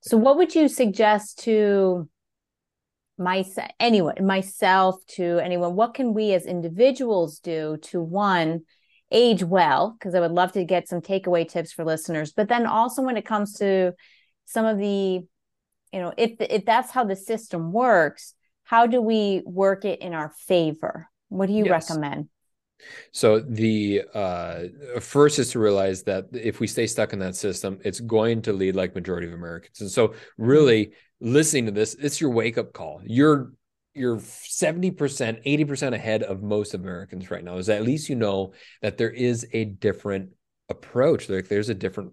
So 0.00 0.16
what 0.16 0.36
would 0.36 0.54
you 0.54 0.68
suggest 0.68 1.40
to 1.40 2.08
my 3.16 3.44
anyone 3.80 4.24
myself 4.24 4.96
to 5.08 5.38
anyone? 5.38 5.74
What 5.74 5.94
can 5.94 6.14
we 6.14 6.34
as 6.34 6.46
individuals 6.46 7.40
do 7.40 7.78
to 7.82 8.00
one 8.00 8.62
age 9.10 9.42
well? 9.42 9.96
Because 9.98 10.14
i 10.14 10.20
would 10.20 10.30
love 10.30 10.52
to 10.52 10.64
get 10.64 10.86
some 10.86 11.00
takeaway 11.00 11.48
tips 11.48 11.72
for 11.72 11.84
listeners 11.84 12.32
but 12.32 12.48
then 12.48 12.66
also 12.66 13.02
when 13.02 13.16
it 13.16 13.24
comes 13.24 13.54
to 13.54 13.92
some 14.44 14.66
of 14.66 14.78
the 14.78 15.24
you 15.92 16.00
know 16.00 16.12
if 16.16 16.32
if 16.40 16.64
that's 16.64 16.90
how 16.90 17.04
the 17.04 17.16
system 17.16 17.72
works 17.72 18.34
how 18.68 18.86
do 18.86 19.00
we 19.00 19.42
work 19.44 19.84
it 19.84 20.00
in 20.00 20.12
our 20.14 20.30
favor 20.46 21.08
what 21.28 21.46
do 21.46 21.52
you 21.52 21.64
yes. 21.64 21.88
recommend 21.88 22.28
so 23.12 23.40
the 23.40 24.02
uh, 24.14 24.64
first 25.00 25.38
is 25.38 25.50
to 25.52 25.58
realize 25.58 26.04
that 26.04 26.26
if 26.32 26.60
we 26.60 26.66
stay 26.66 26.86
stuck 26.86 27.12
in 27.12 27.18
that 27.20 27.36
system, 27.36 27.80
it's 27.84 28.00
going 28.00 28.42
to 28.42 28.52
lead 28.52 28.76
like 28.76 28.94
majority 28.94 29.26
of 29.26 29.32
Americans. 29.32 29.80
And 29.80 29.90
so 29.90 30.14
really 30.36 30.92
listening 31.20 31.66
to 31.66 31.72
this, 31.72 31.94
it's 31.94 32.20
your 32.20 32.30
wake 32.30 32.58
up 32.58 32.72
call. 32.72 33.00
You're 33.04 33.52
you're 33.94 34.18
70%, 34.18 34.94
80% 34.94 35.94
ahead 35.94 36.22
of 36.22 36.42
most 36.42 36.74
Americans 36.74 37.32
right 37.32 37.42
now. 37.42 37.56
Is 37.56 37.68
at 37.68 37.82
least 37.82 38.08
you 38.08 38.14
know 38.14 38.52
that 38.80 38.96
there 38.96 39.10
is 39.10 39.46
a 39.52 39.64
different 39.64 40.30
approach. 40.68 41.28
Like 41.28 41.48
there's 41.48 41.68
a 41.68 41.74
different 41.74 42.12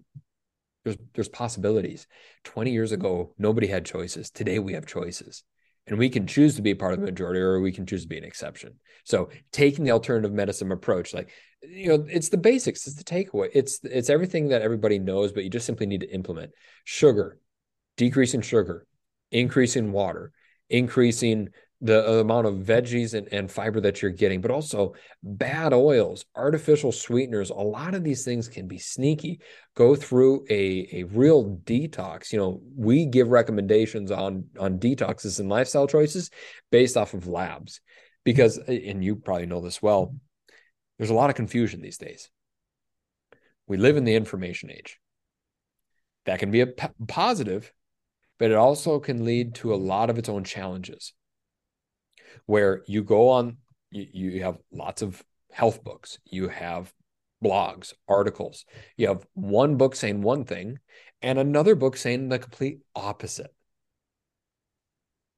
there's 0.84 0.96
there's 1.14 1.28
possibilities. 1.28 2.06
20 2.44 2.72
years 2.72 2.92
ago, 2.92 3.34
nobody 3.38 3.68
had 3.68 3.84
choices. 3.84 4.30
Today 4.30 4.58
we 4.58 4.72
have 4.72 4.86
choices. 4.86 5.44
And 5.86 5.98
we 5.98 6.08
can 6.08 6.26
choose 6.26 6.56
to 6.56 6.62
be 6.62 6.74
part 6.74 6.94
of 6.94 7.00
the 7.00 7.06
majority 7.06 7.40
or 7.40 7.60
we 7.60 7.72
can 7.72 7.86
choose 7.86 8.02
to 8.02 8.08
be 8.08 8.18
an 8.18 8.24
exception. 8.24 8.74
So 9.04 9.30
taking 9.52 9.84
the 9.84 9.92
alternative 9.92 10.32
medicine 10.32 10.72
approach 10.72 11.14
like 11.14 11.30
you 11.62 11.88
know 11.88 12.06
it's 12.08 12.28
the 12.28 12.36
basics 12.36 12.86
it's 12.86 12.96
the 12.96 13.04
takeaway 13.04 13.48
it's 13.54 13.80
it's 13.82 14.10
everything 14.10 14.48
that 14.48 14.62
everybody 14.62 14.98
knows 14.98 15.32
but 15.32 15.42
you 15.42 15.50
just 15.50 15.66
simply 15.66 15.86
need 15.86 16.00
to 16.00 16.12
implement. 16.12 16.52
Sugar 16.84 17.38
decreasing 17.96 18.42
sugar 18.42 18.86
increasing 19.30 19.92
water 19.92 20.32
increasing 20.68 21.48
the 21.82 22.20
amount 22.20 22.46
of 22.46 22.54
veggies 22.54 23.12
and, 23.12 23.28
and 23.32 23.50
fiber 23.50 23.80
that 23.80 24.00
you're 24.00 24.10
getting, 24.10 24.40
but 24.40 24.50
also 24.50 24.94
bad 25.22 25.74
oils, 25.74 26.24
artificial 26.34 26.90
sweeteners. 26.90 27.50
A 27.50 27.54
lot 27.54 27.94
of 27.94 28.02
these 28.02 28.24
things 28.24 28.48
can 28.48 28.66
be 28.66 28.78
sneaky. 28.78 29.40
Go 29.74 29.94
through 29.94 30.46
a, 30.48 30.88
a 30.92 31.02
real 31.04 31.58
detox. 31.64 32.32
You 32.32 32.38
know, 32.38 32.62
we 32.74 33.04
give 33.04 33.28
recommendations 33.28 34.10
on, 34.10 34.46
on 34.58 34.78
detoxes 34.78 35.38
and 35.38 35.50
lifestyle 35.50 35.86
choices 35.86 36.30
based 36.70 36.96
off 36.96 37.12
of 37.12 37.28
labs 37.28 37.80
because, 38.24 38.56
and 38.56 39.04
you 39.04 39.16
probably 39.16 39.46
know 39.46 39.60
this 39.60 39.82
well, 39.82 40.14
there's 40.98 41.10
a 41.10 41.14
lot 41.14 41.28
of 41.28 41.36
confusion 41.36 41.82
these 41.82 41.98
days. 41.98 42.30
We 43.66 43.76
live 43.76 43.98
in 43.98 44.04
the 44.04 44.14
information 44.14 44.70
age. 44.70 44.98
That 46.24 46.38
can 46.38 46.50
be 46.50 46.62
a 46.62 46.68
p- 46.68 46.88
positive, 47.06 47.70
but 48.38 48.50
it 48.50 48.56
also 48.56 48.98
can 48.98 49.24
lead 49.26 49.56
to 49.56 49.74
a 49.74 49.76
lot 49.76 50.08
of 50.08 50.18
its 50.18 50.30
own 50.30 50.42
challenges 50.42 51.12
where 52.46 52.82
you 52.86 53.02
go 53.02 53.30
on, 53.30 53.56
you, 53.90 54.06
you 54.12 54.42
have 54.42 54.58
lots 54.72 55.02
of 55.02 55.22
health 55.50 55.82
books, 55.82 56.18
you 56.24 56.48
have 56.48 56.92
blogs, 57.42 57.94
articles, 58.08 58.64
you 58.96 59.08
have 59.08 59.26
one 59.34 59.76
book 59.76 59.94
saying 59.96 60.22
one 60.22 60.44
thing 60.44 60.78
and 61.22 61.38
another 61.38 61.74
book 61.74 61.96
saying 61.96 62.28
the 62.28 62.38
complete 62.38 62.80
opposite. 62.94 63.54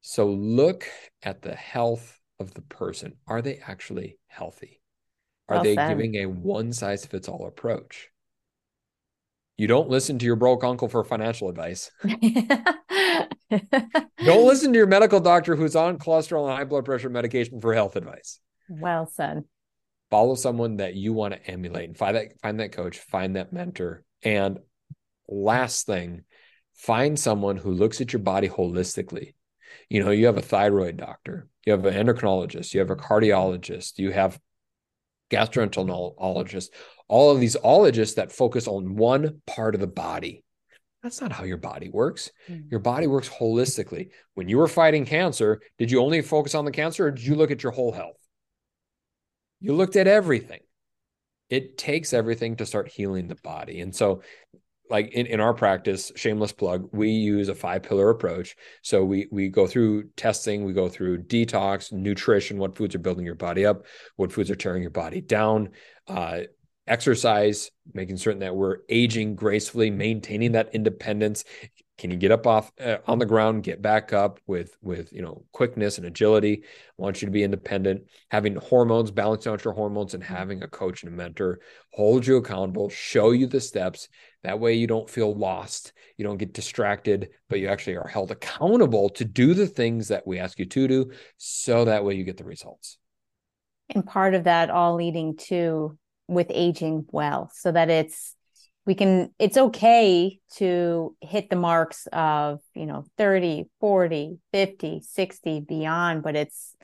So 0.00 0.26
look 0.26 0.84
at 1.22 1.42
the 1.42 1.54
health 1.54 2.18
of 2.40 2.54
the 2.54 2.62
person. 2.62 3.14
Are 3.26 3.42
they 3.42 3.60
actually 3.66 4.18
healthy? 4.26 4.80
Are 5.48 5.56
well 5.56 5.64
they 5.64 5.74
said. 5.74 5.88
giving 5.88 6.14
a 6.16 6.26
one 6.26 6.72
size 6.72 7.04
fits 7.04 7.28
all 7.28 7.46
approach? 7.46 8.08
You 9.56 9.66
don't 9.66 9.88
listen 9.88 10.18
to 10.18 10.24
your 10.24 10.36
broke 10.36 10.62
uncle 10.62 10.88
for 10.88 11.02
financial 11.02 11.48
advice. 11.48 11.90
Don't 13.50 14.46
listen 14.46 14.72
to 14.72 14.78
your 14.78 14.86
medical 14.86 15.20
doctor 15.20 15.56
who's 15.56 15.76
on 15.76 15.98
cholesterol 15.98 16.48
and 16.48 16.56
high 16.56 16.64
blood 16.64 16.84
pressure 16.84 17.08
medication 17.08 17.60
for 17.60 17.74
health 17.74 17.96
advice. 17.96 18.40
Well 18.68 19.06
said. 19.06 19.44
Follow 20.10 20.34
someone 20.34 20.76
that 20.78 20.94
you 20.94 21.12
want 21.12 21.34
to 21.34 21.50
emulate 21.50 21.88
and 21.88 21.96
find 21.96 22.16
that 22.16 22.40
find 22.40 22.60
that 22.60 22.72
coach, 22.72 22.98
find 22.98 23.36
that 23.36 23.52
mentor. 23.52 24.04
And 24.22 24.58
last 25.28 25.86
thing, 25.86 26.24
find 26.74 27.18
someone 27.18 27.56
who 27.56 27.72
looks 27.72 28.00
at 28.00 28.12
your 28.12 28.22
body 28.22 28.48
holistically. 28.48 29.34
You 29.88 30.02
know, 30.02 30.10
you 30.10 30.26
have 30.26 30.38
a 30.38 30.42
thyroid 30.42 30.96
doctor, 30.96 31.48
you 31.66 31.72
have 31.72 31.84
an 31.84 31.94
endocrinologist, 31.94 32.72
you 32.72 32.80
have 32.80 32.90
a 32.90 32.96
cardiologist, 32.96 33.98
you 33.98 34.12
have 34.12 34.38
gastroenterologist, 35.30 36.68
all 37.06 37.30
of 37.30 37.40
these 37.40 37.56
ologists 37.62 38.16
that 38.16 38.32
focus 38.32 38.66
on 38.66 38.96
one 38.96 39.40
part 39.46 39.74
of 39.74 39.80
the 39.80 39.86
body. 39.86 40.44
That's 41.02 41.20
not 41.20 41.32
how 41.32 41.44
your 41.44 41.58
body 41.58 41.90
works. 41.90 42.30
Mm. 42.48 42.70
Your 42.70 42.80
body 42.80 43.06
works 43.06 43.28
holistically. 43.28 44.10
When 44.34 44.48
you 44.48 44.58
were 44.58 44.66
fighting 44.66 45.04
cancer, 45.04 45.60
did 45.78 45.90
you 45.90 46.00
only 46.00 46.22
focus 46.22 46.54
on 46.54 46.64
the 46.64 46.72
cancer 46.72 47.06
or 47.06 47.10
did 47.10 47.24
you 47.24 47.36
look 47.36 47.50
at 47.50 47.62
your 47.62 47.72
whole 47.72 47.92
health? 47.92 48.16
You 49.60 49.74
looked 49.74 49.96
at 49.96 50.06
everything. 50.06 50.60
It 51.50 51.78
takes 51.78 52.12
everything 52.12 52.56
to 52.56 52.66
start 52.66 52.88
healing 52.88 53.28
the 53.28 53.36
body. 53.36 53.80
And 53.80 53.94
so, 53.94 54.22
like 54.90 55.12
in, 55.12 55.26
in 55.26 55.40
our 55.40 55.54
practice, 55.54 56.10
shameless 56.16 56.52
plug, 56.52 56.88
we 56.92 57.10
use 57.10 57.48
a 57.48 57.54
five 57.54 57.82
pillar 57.82 58.10
approach. 58.10 58.56
So 58.82 59.04
we 59.04 59.28
we 59.30 59.48
go 59.48 59.66
through 59.66 60.10
testing, 60.16 60.64
we 60.64 60.72
go 60.72 60.88
through 60.88 61.24
detox, 61.24 61.92
nutrition, 61.92 62.58
what 62.58 62.76
foods 62.76 62.94
are 62.94 63.00
building 63.00 63.24
your 63.24 63.34
body 63.34 63.66
up, 63.66 63.84
what 64.16 64.32
foods 64.32 64.50
are 64.50 64.56
tearing 64.56 64.82
your 64.82 64.90
body 64.90 65.20
down, 65.20 65.70
uh, 66.06 66.40
exercise, 66.88 67.70
making 67.94 68.16
certain 68.16 68.40
that 68.40 68.56
we're 68.56 68.78
aging 68.88 69.34
gracefully, 69.34 69.90
maintaining 69.90 70.52
that 70.52 70.74
independence. 70.74 71.44
Can 71.98 72.12
you 72.12 72.16
get 72.16 72.30
up 72.30 72.46
off 72.46 72.70
uh, 72.80 72.98
on 73.06 73.18
the 73.18 73.26
ground, 73.26 73.64
get 73.64 73.82
back 73.82 74.12
up 74.12 74.38
with 74.46 74.76
with 74.80 75.12
you 75.12 75.20
know 75.20 75.44
quickness 75.52 75.98
and 75.98 76.06
agility? 76.06 76.62
I 76.64 77.02
want 77.02 77.20
you 77.20 77.26
to 77.26 77.32
be 77.32 77.42
independent, 77.42 78.04
having 78.30 78.54
hormones, 78.54 79.10
balancing 79.10 79.52
out 79.52 79.64
your 79.64 79.74
hormones, 79.74 80.14
and 80.14 80.22
having 80.22 80.62
a 80.62 80.68
coach 80.68 81.02
and 81.02 81.12
a 81.12 81.16
mentor 81.16 81.58
hold 81.92 82.24
you 82.24 82.36
accountable, 82.36 82.88
show 82.88 83.32
you 83.32 83.48
the 83.48 83.60
steps. 83.60 84.08
That 84.44 84.60
way, 84.60 84.74
you 84.74 84.86
don't 84.86 85.10
feel 85.10 85.34
lost, 85.34 85.92
you 86.16 86.24
don't 86.24 86.36
get 86.36 86.52
distracted, 86.52 87.30
but 87.48 87.58
you 87.58 87.66
actually 87.66 87.96
are 87.96 88.06
held 88.06 88.30
accountable 88.30 89.08
to 89.10 89.24
do 89.24 89.54
the 89.54 89.66
things 89.66 90.08
that 90.08 90.24
we 90.24 90.38
ask 90.38 90.58
you 90.60 90.66
to 90.66 90.86
do. 90.88 91.10
So 91.36 91.84
that 91.86 92.04
way, 92.04 92.14
you 92.14 92.22
get 92.22 92.36
the 92.36 92.44
results. 92.44 92.98
And 93.90 94.06
part 94.06 94.34
of 94.34 94.44
that 94.44 94.70
all 94.70 94.94
leading 94.94 95.36
to 95.48 95.98
with 96.28 96.46
aging 96.50 97.06
well 97.10 97.50
so 97.54 97.72
that 97.72 97.90
it's 97.90 98.34
we 98.86 98.94
can 98.94 99.30
it's 99.38 99.56
okay 99.56 100.38
to 100.56 101.14
hit 101.20 101.50
the 101.50 101.56
marks 101.56 102.06
of 102.12 102.60
you 102.74 102.86
know 102.86 103.04
30 103.16 103.64
40 103.80 104.38
50 104.52 105.02
60 105.02 105.60
beyond 105.60 106.22
but 106.22 106.36
it's 106.36 106.74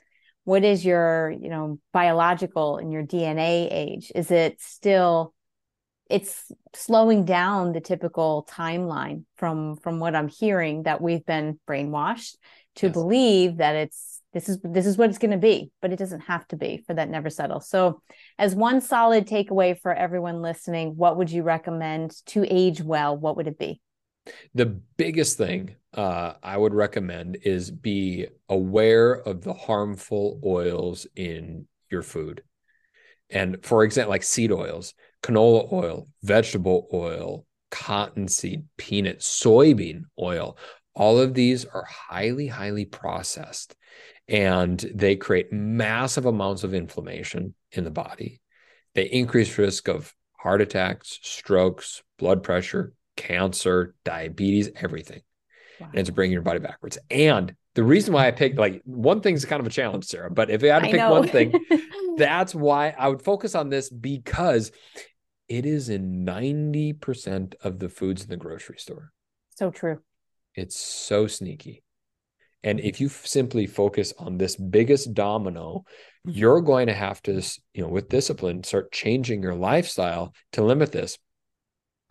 what 0.45 0.65
is 0.65 0.85
your 0.85 1.31
you 1.31 1.49
know 1.49 1.79
biological 1.93 2.77
and 2.77 2.93
your 2.93 3.03
dna 3.03 3.69
age? 3.71 4.13
Is 4.15 4.31
it 4.31 4.61
still 4.61 5.35
it's 6.11 6.53
slowing 6.75 7.25
down 7.25 7.73
the 7.73 7.81
typical 7.81 8.47
timeline 8.51 9.25
from 9.37 9.77
from 9.77 9.99
what 9.99 10.15
i'm 10.15 10.29
hearing 10.29 10.83
that 10.83 11.01
we've 11.01 11.25
been 11.25 11.59
brainwashed 11.67 12.37
to 12.77 12.87
yes. 12.87 12.93
believe 12.93 13.57
that 13.59 13.77
it's 13.77 14.21
this 14.33 14.49
is 14.49 14.59
this 14.63 14.87
is 14.87 14.99
what 14.99 15.09
it's 15.09 15.19
going 15.19 15.31
to 15.31 15.37
be 15.37 15.71
but 15.81 15.93
it 15.93 15.99
doesn't 15.99 16.23
have 16.23 16.47
to 16.49 16.57
be 16.57 16.83
for 16.87 16.95
that 16.95 17.09
never 17.09 17.31
settle. 17.31 17.61
So 17.61 18.03
as 18.39 18.55
one 18.55 18.81
solid 18.81 19.27
takeaway 19.27 19.79
for 19.81 19.95
everyone 19.95 20.43
listening 20.43 20.97
what 20.97 21.17
would 21.17 21.31
you 21.31 21.43
recommend 21.43 22.15
to 22.27 22.45
age 22.53 22.83
well? 22.83 23.17
What 23.17 23.37
would 23.37 23.47
it 23.47 23.59
be? 23.59 23.81
The 24.55 24.67
biggest 24.67 25.39
thing 25.39 25.77
uh, 25.93 26.35
i 26.43 26.57
would 26.57 26.75
recommend 26.75 27.39
is 27.43 27.71
be 27.71 28.27
aware 28.49 29.13
of 29.13 29.43
the 29.43 29.55
harmful 29.55 30.41
oils 30.45 31.07
in 31.15 31.67
your 31.91 32.03
food. 32.03 32.43
And 33.31 33.65
for 33.65 33.85
example 33.85 34.11
like 34.11 34.25
seed 34.25 34.53
oils 34.53 34.95
canola 35.23 35.73
oil 35.73 36.09
vegetable 36.23 36.89
oil 36.93 37.47
cottonseed 37.71 38.65
peanut 38.77 39.21
soybean 39.21 40.03
oil 40.21 40.57
all 40.95 41.19
of 41.19 41.35
these 41.35 41.65
are 41.65 41.85
highly 41.85 42.47
highly 42.47 42.85
processed 42.85 43.75
and 44.29 44.79
they 44.95 45.17
create 45.17 45.53
massive 45.53 46.27
amounts 46.27 46.65
of 46.65 46.75
inflammation 46.75 47.55
in 47.73 47.85
the 47.85 47.91
body. 47.91 48.41
They 48.95 49.05
increase 49.05 49.59
risk 49.59 49.89
of 49.89 50.15
heart 50.33 50.61
attacks, 50.61 51.19
strokes, 51.23 52.03
blood 52.19 52.43
pressure, 52.43 52.95
cancer, 53.17 53.95
diabetes, 54.05 54.71
everything. 54.77 55.23
Wow. 55.81 55.89
And 55.91 56.01
it's 56.01 56.11
bringing 56.11 56.33
your 56.33 56.43
body 56.43 56.61
backwards. 56.61 56.99
And 57.11 57.55
the 57.75 57.83
reason 57.83 58.15
why 58.15 58.29
I 58.29 58.31
picked 58.31 58.59
like 58.59 58.83
one 58.85 59.21
thing's 59.21 59.45
kind 59.45 59.61
of 59.61 59.67
a 59.67 59.71
challenge, 59.71 60.05
Sara, 60.05 60.31
but 60.31 60.51
if 60.51 60.63
I 60.63 60.67
had 60.69 60.85
to 60.85 60.91
pick 60.91 61.11
one 61.11 61.29
thing, 61.29 61.53
that's 62.17 62.55
why 62.55 62.95
I 62.97 63.09
would 63.09 63.23
focus 63.23 63.55
on 63.55 63.69
this 63.69 63.91
because 63.91 64.71
it 65.49 65.67
is 65.67 65.89
in 65.89 66.25
90% 66.25 67.55
of 67.63 67.79
the 67.79 67.89
foods 67.89 68.23
in 68.23 68.29
the 68.31 68.37
grocery 68.37 68.79
store. 68.79 69.13
So 69.57 69.71
true. 69.71 70.01
It's 70.55 70.79
so 70.79 71.27
sneaky. 71.27 71.83
And 72.63 72.79
mm-hmm. 72.79 72.89
if 72.89 73.01
you 73.01 73.09
simply 73.09 73.67
focus 73.67 74.13
on 74.19 74.39
this 74.39 74.57
biggest 74.57 75.15
domino, 75.15 75.85
mm-hmm. 76.27 76.39
you're 76.39 76.61
going 76.61 76.87
to 76.89 76.95
have 76.95 77.23
to, 77.23 77.43
you 77.75 77.83
know, 77.83 77.89
with 77.89 78.09
discipline, 78.09 78.65
start 78.65 78.93
changing 78.93 79.43
your 79.43 79.55
lifestyle 79.55 80.35
to 80.53 80.65
limit 80.65 80.93
this. 80.93 81.19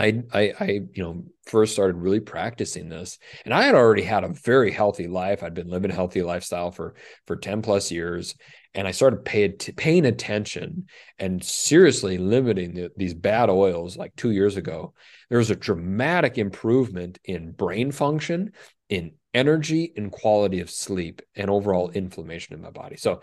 I, 0.03 0.23
I, 0.33 0.53
I, 0.59 0.65
you 0.93 1.03
know, 1.03 1.23
first 1.45 1.73
started 1.73 1.95
really 1.95 2.19
practicing 2.19 2.89
this, 2.89 3.19
and 3.45 3.53
I 3.53 3.63
had 3.63 3.75
already 3.75 4.03
had 4.03 4.23
a 4.23 4.29
very 4.29 4.71
healthy 4.71 5.07
life. 5.07 5.43
I'd 5.43 5.53
been 5.53 5.69
living 5.69 5.91
a 5.91 5.95
healthy 5.95 6.21
lifestyle 6.21 6.71
for 6.71 6.95
for 7.25 7.35
ten 7.35 7.61
plus 7.61 7.91
years, 7.91 8.35
and 8.73 8.87
I 8.87 8.91
started 8.91 9.25
pay, 9.25 9.49
paying 9.49 10.05
attention 10.05 10.87
and 11.19 11.43
seriously 11.43 12.17
limiting 12.17 12.73
the, 12.73 12.91
these 12.97 13.13
bad 13.13 13.49
oils 13.49 13.97
like 13.97 14.15
two 14.15 14.31
years 14.31 14.57
ago. 14.57 14.93
There 15.29 15.37
was 15.37 15.51
a 15.51 15.55
dramatic 15.55 16.37
improvement 16.37 17.19
in 17.23 17.51
brain 17.51 17.91
function, 17.91 18.51
in 18.89 19.13
energy 19.33 19.93
and 19.95 20.11
quality 20.11 20.59
of 20.59 20.69
sleep 20.69 21.21
and 21.35 21.49
overall 21.49 21.89
inflammation 21.89 22.53
in 22.53 22.61
my 22.61 22.69
body. 22.69 22.97
So 22.97 23.21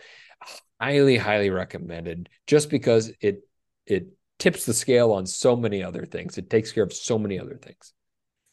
highly, 0.80 1.16
highly 1.16 1.50
recommended 1.50 2.28
just 2.46 2.70
because 2.70 3.12
it 3.20 3.42
it 3.86 4.06
tips 4.40 4.64
the 4.66 4.74
scale 4.74 5.12
on 5.12 5.26
so 5.26 5.54
many 5.54 5.82
other 5.82 6.04
things. 6.04 6.38
It 6.38 6.50
takes 6.50 6.72
care 6.72 6.82
of 6.82 6.92
so 6.92 7.18
many 7.18 7.38
other 7.38 7.56
things. 7.56 7.92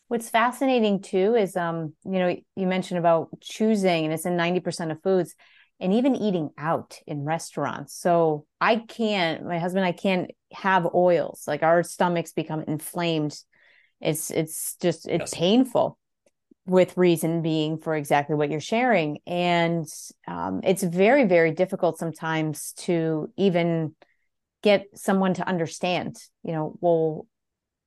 What's 0.09 0.29
fascinating 0.29 1.01
too 1.01 1.35
is 1.35 1.55
um, 1.57 1.93
you 2.05 2.19
know, 2.19 2.35
you 2.55 2.67
mentioned 2.67 2.99
about 2.99 3.29
choosing 3.41 4.05
and 4.05 4.13
it's 4.13 4.25
in 4.25 4.37
90% 4.37 4.91
of 4.91 5.01
foods 5.01 5.33
and 5.79 5.93
even 5.93 6.15
eating 6.15 6.49
out 6.57 6.99
in 7.05 7.23
restaurants. 7.23 7.95
So 7.95 8.45
I 8.59 8.77
can't, 8.77 9.45
my 9.45 9.59
husband, 9.59 9.85
I 9.85 9.91
can't 9.91 10.31
have 10.53 10.87
oils. 10.93 11.43
Like 11.47 11.63
our 11.63 11.83
stomachs 11.83 12.33
become 12.33 12.63
inflamed. 12.67 13.37
It's 13.99 14.29
it's 14.29 14.75
just 14.81 15.07
it's 15.07 15.33
yes. 15.33 15.33
painful 15.33 15.97
with 16.67 16.97
reason 16.97 17.41
being 17.41 17.77
for 17.77 17.95
exactly 17.95 18.35
what 18.35 18.51
you're 18.51 18.59
sharing. 18.59 19.19
And 19.25 19.87
um, 20.27 20.61
it's 20.63 20.83
very, 20.83 21.23
very 21.25 21.51
difficult 21.51 21.97
sometimes 21.97 22.73
to 22.79 23.31
even 23.37 23.95
get 24.63 24.85
someone 24.95 25.33
to 25.35 25.47
understand, 25.47 26.17
you 26.43 26.51
know, 26.51 26.77
well, 26.81 27.27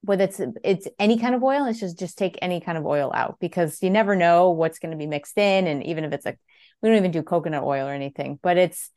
whether 0.02 0.24
it's 0.24 0.40
it's 0.64 0.88
any 0.98 1.18
kind 1.18 1.34
of 1.34 1.42
oil, 1.42 1.66
it's 1.66 1.80
just 1.80 1.98
just 1.98 2.16
take 2.16 2.38
any 2.40 2.60
kind 2.60 2.78
of 2.78 2.86
oil 2.86 3.10
out 3.14 3.36
because 3.40 3.82
you 3.82 3.90
never 3.90 4.16
know 4.16 4.50
what's 4.50 4.78
going 4.78 4.92
to 4.92 4.96
be 4.96 5.06
mixed 5.06 5.36
in. 5.36 5.66
And 5.66 5.84
even 5.84 6.04
if 6.04 6.12
it's 6.12 6.24
like 6.24 6.38
we 6.80 6.88
don't 6.88 6.98
even 6.98 7.10
do 7.10 7.22
coconut 7.22 7.64
oil 7.64 7.86
or 7.86 7.92
anything, 7.92 8.38
but 8.42 8.56
it's 8.56 8.90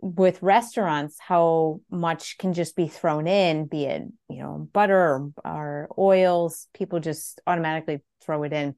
with 0.00 0.42
restaurants 0.42 1.16
how 1.18 1.80
much 1.90 2.38
can 2.38 2.54
just 2.54 2.76
be 2.76 2.88
thrown 2.88 3.26
in, 3.26 3.66
be 3.66 3.84
it, 3.84 4.02
you 4.28 4.42
know, 4.42 4.68
butter 4.72 4.96
or, 4.96 5.32
or 5.44 5.88
oils, 5.98 6.68
people 6.72 7.00
just 7.00 7.40
automatically 7.46 8.00
throw 8.22 8.42
it 8.44 8.52
in. 8.52 8.74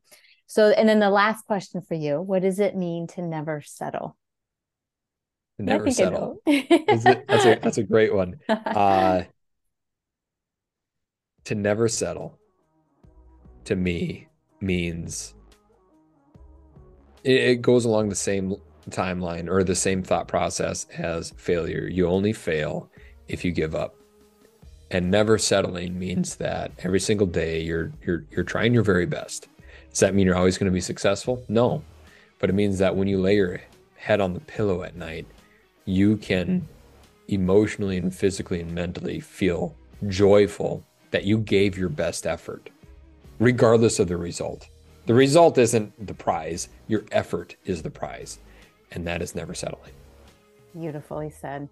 So, 0.47 0.71
and 0.71 0.89
then 0.89 0.99
the 0.99 1.11
last 1.11 1.47
question 1.47 1.81
for 1.83 1.95
you 1.95 2.21
what 2.21 2.43
does 2.43 2.59
it 2.59 2.77
mean 2.77 3.07
to 3.09 3.23
never 3.23 3.63
settle? 3.63 4.17
Never 5.65 5.91
settle. 5.91 6.41
that's, 6.47 7.07
a, 7.07 7.23
that's, 7.29 7.45
a, 7.45 7.59
that's 7.63 7.79
a 7.79 7.83
great 7.95 8.15
one. 8.15 8.41
Uh, 8.49 9.23
to 11.45 11.55
never 11.55 11.89
settle 11.89 12.39
to 13.65 13.77
me 13.77 14.29
means 14.61 15.35
it, 17.25 17.33
it 17.33 17.63
goes 17.63 17.85
along 17.85 18.09
the 18.09 18.15
same 18.15 18.57
timeline 18.89 19.49
or 19.49 19.63
the 19.63 19.75
same 19.75 20.03
thought 20.03 20.29
process 20.29 20.87
as 20.97 21.31
failure. 21.37 21.89
You 21.89 22.07
only 22.07 22.33
fail 22.33 22.91
if 23.29 23.45
you 23.45 23.53
give 23.53 23.75
up. 23.75 23.95
And 24.91 25.11
never 25.11 25.39
settling 25.39 25.99
means 25.99 26.37
that 26.37 26.73
every 26.81 26.99
single 26.99 27.27
day 27.27 27.63
you're 27.63 27.93
you're 28.05 28.25
you're 28.31 28.45
trying 28.45 28.75
your 28.75 28.83
very 28.83 29.07
best. 29.07 29.47
Does 29.91 30.01
that 30.01 30.15
mean 30.15 30.27
you're 30.27 30.37
always 30.37 30.59
going 30.59 30.71
to 30.71 30.75
be 30.75 30.81
successful? 30.81 31.45
No. 31.49 31.85
But 32.41 32.51
it 32.51 32.55
means 32.55 32.79
that 32.79 32.97
when 32.97 33.07
you 33.07 33.21
lay 33.21 33.37
your 33.37 33.61
head 33.97 34.21
on 34.21 34.35
the 34.35 34.41
pillow 34.41 34.83
at 34.83 34.97
night, 34.97 35.27
you 35.85 36.17
can 36.17 36.67
emotionally 37.29 37.97
and 37.97 38.15
physically 38.15 38.61
and 38.61 38.73
mentally 38.73 39.21
feel 39.21 39.75
joyful 40.09 40.85
that 41.11 41.25
you 41.25 41.39
gave 41.39 41.77
your 41.77 41.89
best 41.89 42.27
effort, 42.27 42.71
regardless 43.39 43.99
of 43.99 44.09
the 44.09 44.17
result. 44.17 44.69
The 45.07 45.15
result 45.15 45.59
isn't 45.59 46.07
the 46.07 46.15
prize, 46.15 46.69
your 46.87 47.05
effort 47.11 47.57
is 47.65 47.83
the 47.83 47.91
prize. 47.91 48.39
And 48.93 49.07
that 49.07 49.23
is 49.23 49.35
never 49.35 49.55
settling. 49.55 49.93
Beautifully 50.75 51.31
said. 51.31 51.69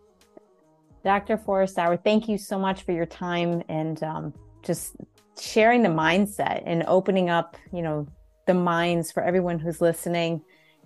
Dr. 1.04 1.36
Forrest 1.36 1.74
Sauer, 1.74 1.96
thank 1.96 2.28
you 2.28 2.38
so 2.38 2.58
much 2.58 2.82
for 2.82 2.92
your 2.92 3.06
time 3.06 3.62
and 3.68 4.02
um, 4.02 4.34
just 4.62 4.96
sharing 5.40 5.82
the 5.82 5.88
mindset 5.88 6.62
and 6.66 6.84
opening 6.86 7.30
up, 7.30 7.56
you 7.72 7.82
know, 7.82 8.06
the 8.46 8.54
minds 8.54 9.12
for 9.12 9.22
everyone 9.22 9.58
who's 9.58 9.80
listening 9.80 10.42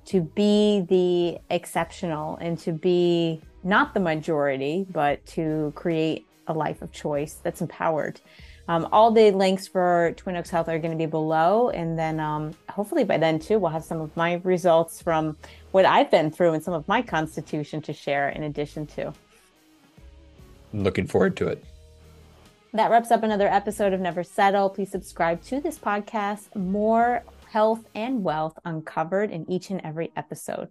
to 0.06 0.20
be 0.20 0.84
the 0.88 1.38
exceptional 1.54 2.36
and 2.36 2.58
to 2.60 2.72
be 2.72 3.40
not 3.62 3.94
the 3.94 4.00
majority, 4.00 4.86
but 4.90 5.24
to 5.26 5.72
create 5.76 6.26
a 6.48 6.52
life 6.52 6.82
of 6.82 6.92
choice 6.92 7.34
that's 7.42 7.60
empowered. 7.60 8.20
Um, 8.68 8.88
all 8.92 9.10
the 9.10 9.30
links 9.32 9.66
for 9.66 10.14
Twin 10.16 10.36
Oaks 10.36 10.50
Health 10.50 10.68
are 10.68 10.78
going 10.78 10.92
to 10.92 10.96
be 10.96 11.06
below. 11.06 11.70
And 11.70 11.98
then 11.98 12.20
um, 12.20 12.54
hopefully 12.68 13.04
by 13.04 13.18
then, 13.18 13.38
too, 13.38 13.58
we'll 13.58 13.70
have 13.70 13.84
some 13.84 14.00
of 14.00 14.16
my 14.16 14.40
results 14.44 15.02
from 15.02 15.36
what 15.72 15.84
I've 15.84 16.10
been 16.10 16.30
through 16.30 16.52
and 16.52 16.62
some 16.62 16.74
of 16.74 16.86
my 16.86 17.02
constitution 17.02 17.82
to 17.82 17.92
share 17.92 18.28
in 18.30 18.44
addition 18.44 18.86
to. 18.88 19.12
looking 20.72 21.06
forward 21.06 21.36
to 21.38 21.48
it. 21.48 21.64
That 22.72 22.90
wraps 22.90 23.10
up 23.10 23.22
another 23.22 23.48
episode 23.48 23.92
of 23.92 24.00
Never 24.00 24.24
Settle. 24.24 24.70
Please 24.70 24.90
subscribe 24.90 25.42
to 25.44 25.60
this 25.60 25.78
podcast. 25.78 26.54
More 26.56 27.22
health 27.52 27.84
and 27.94 28.24
wealth 28.24 28.58
uncovered 28.64 29.30
in 29.30 29.50
each 29.50 29.68
and 29.68 29.82
every 29.84 30.10
episode. 30.16 30.70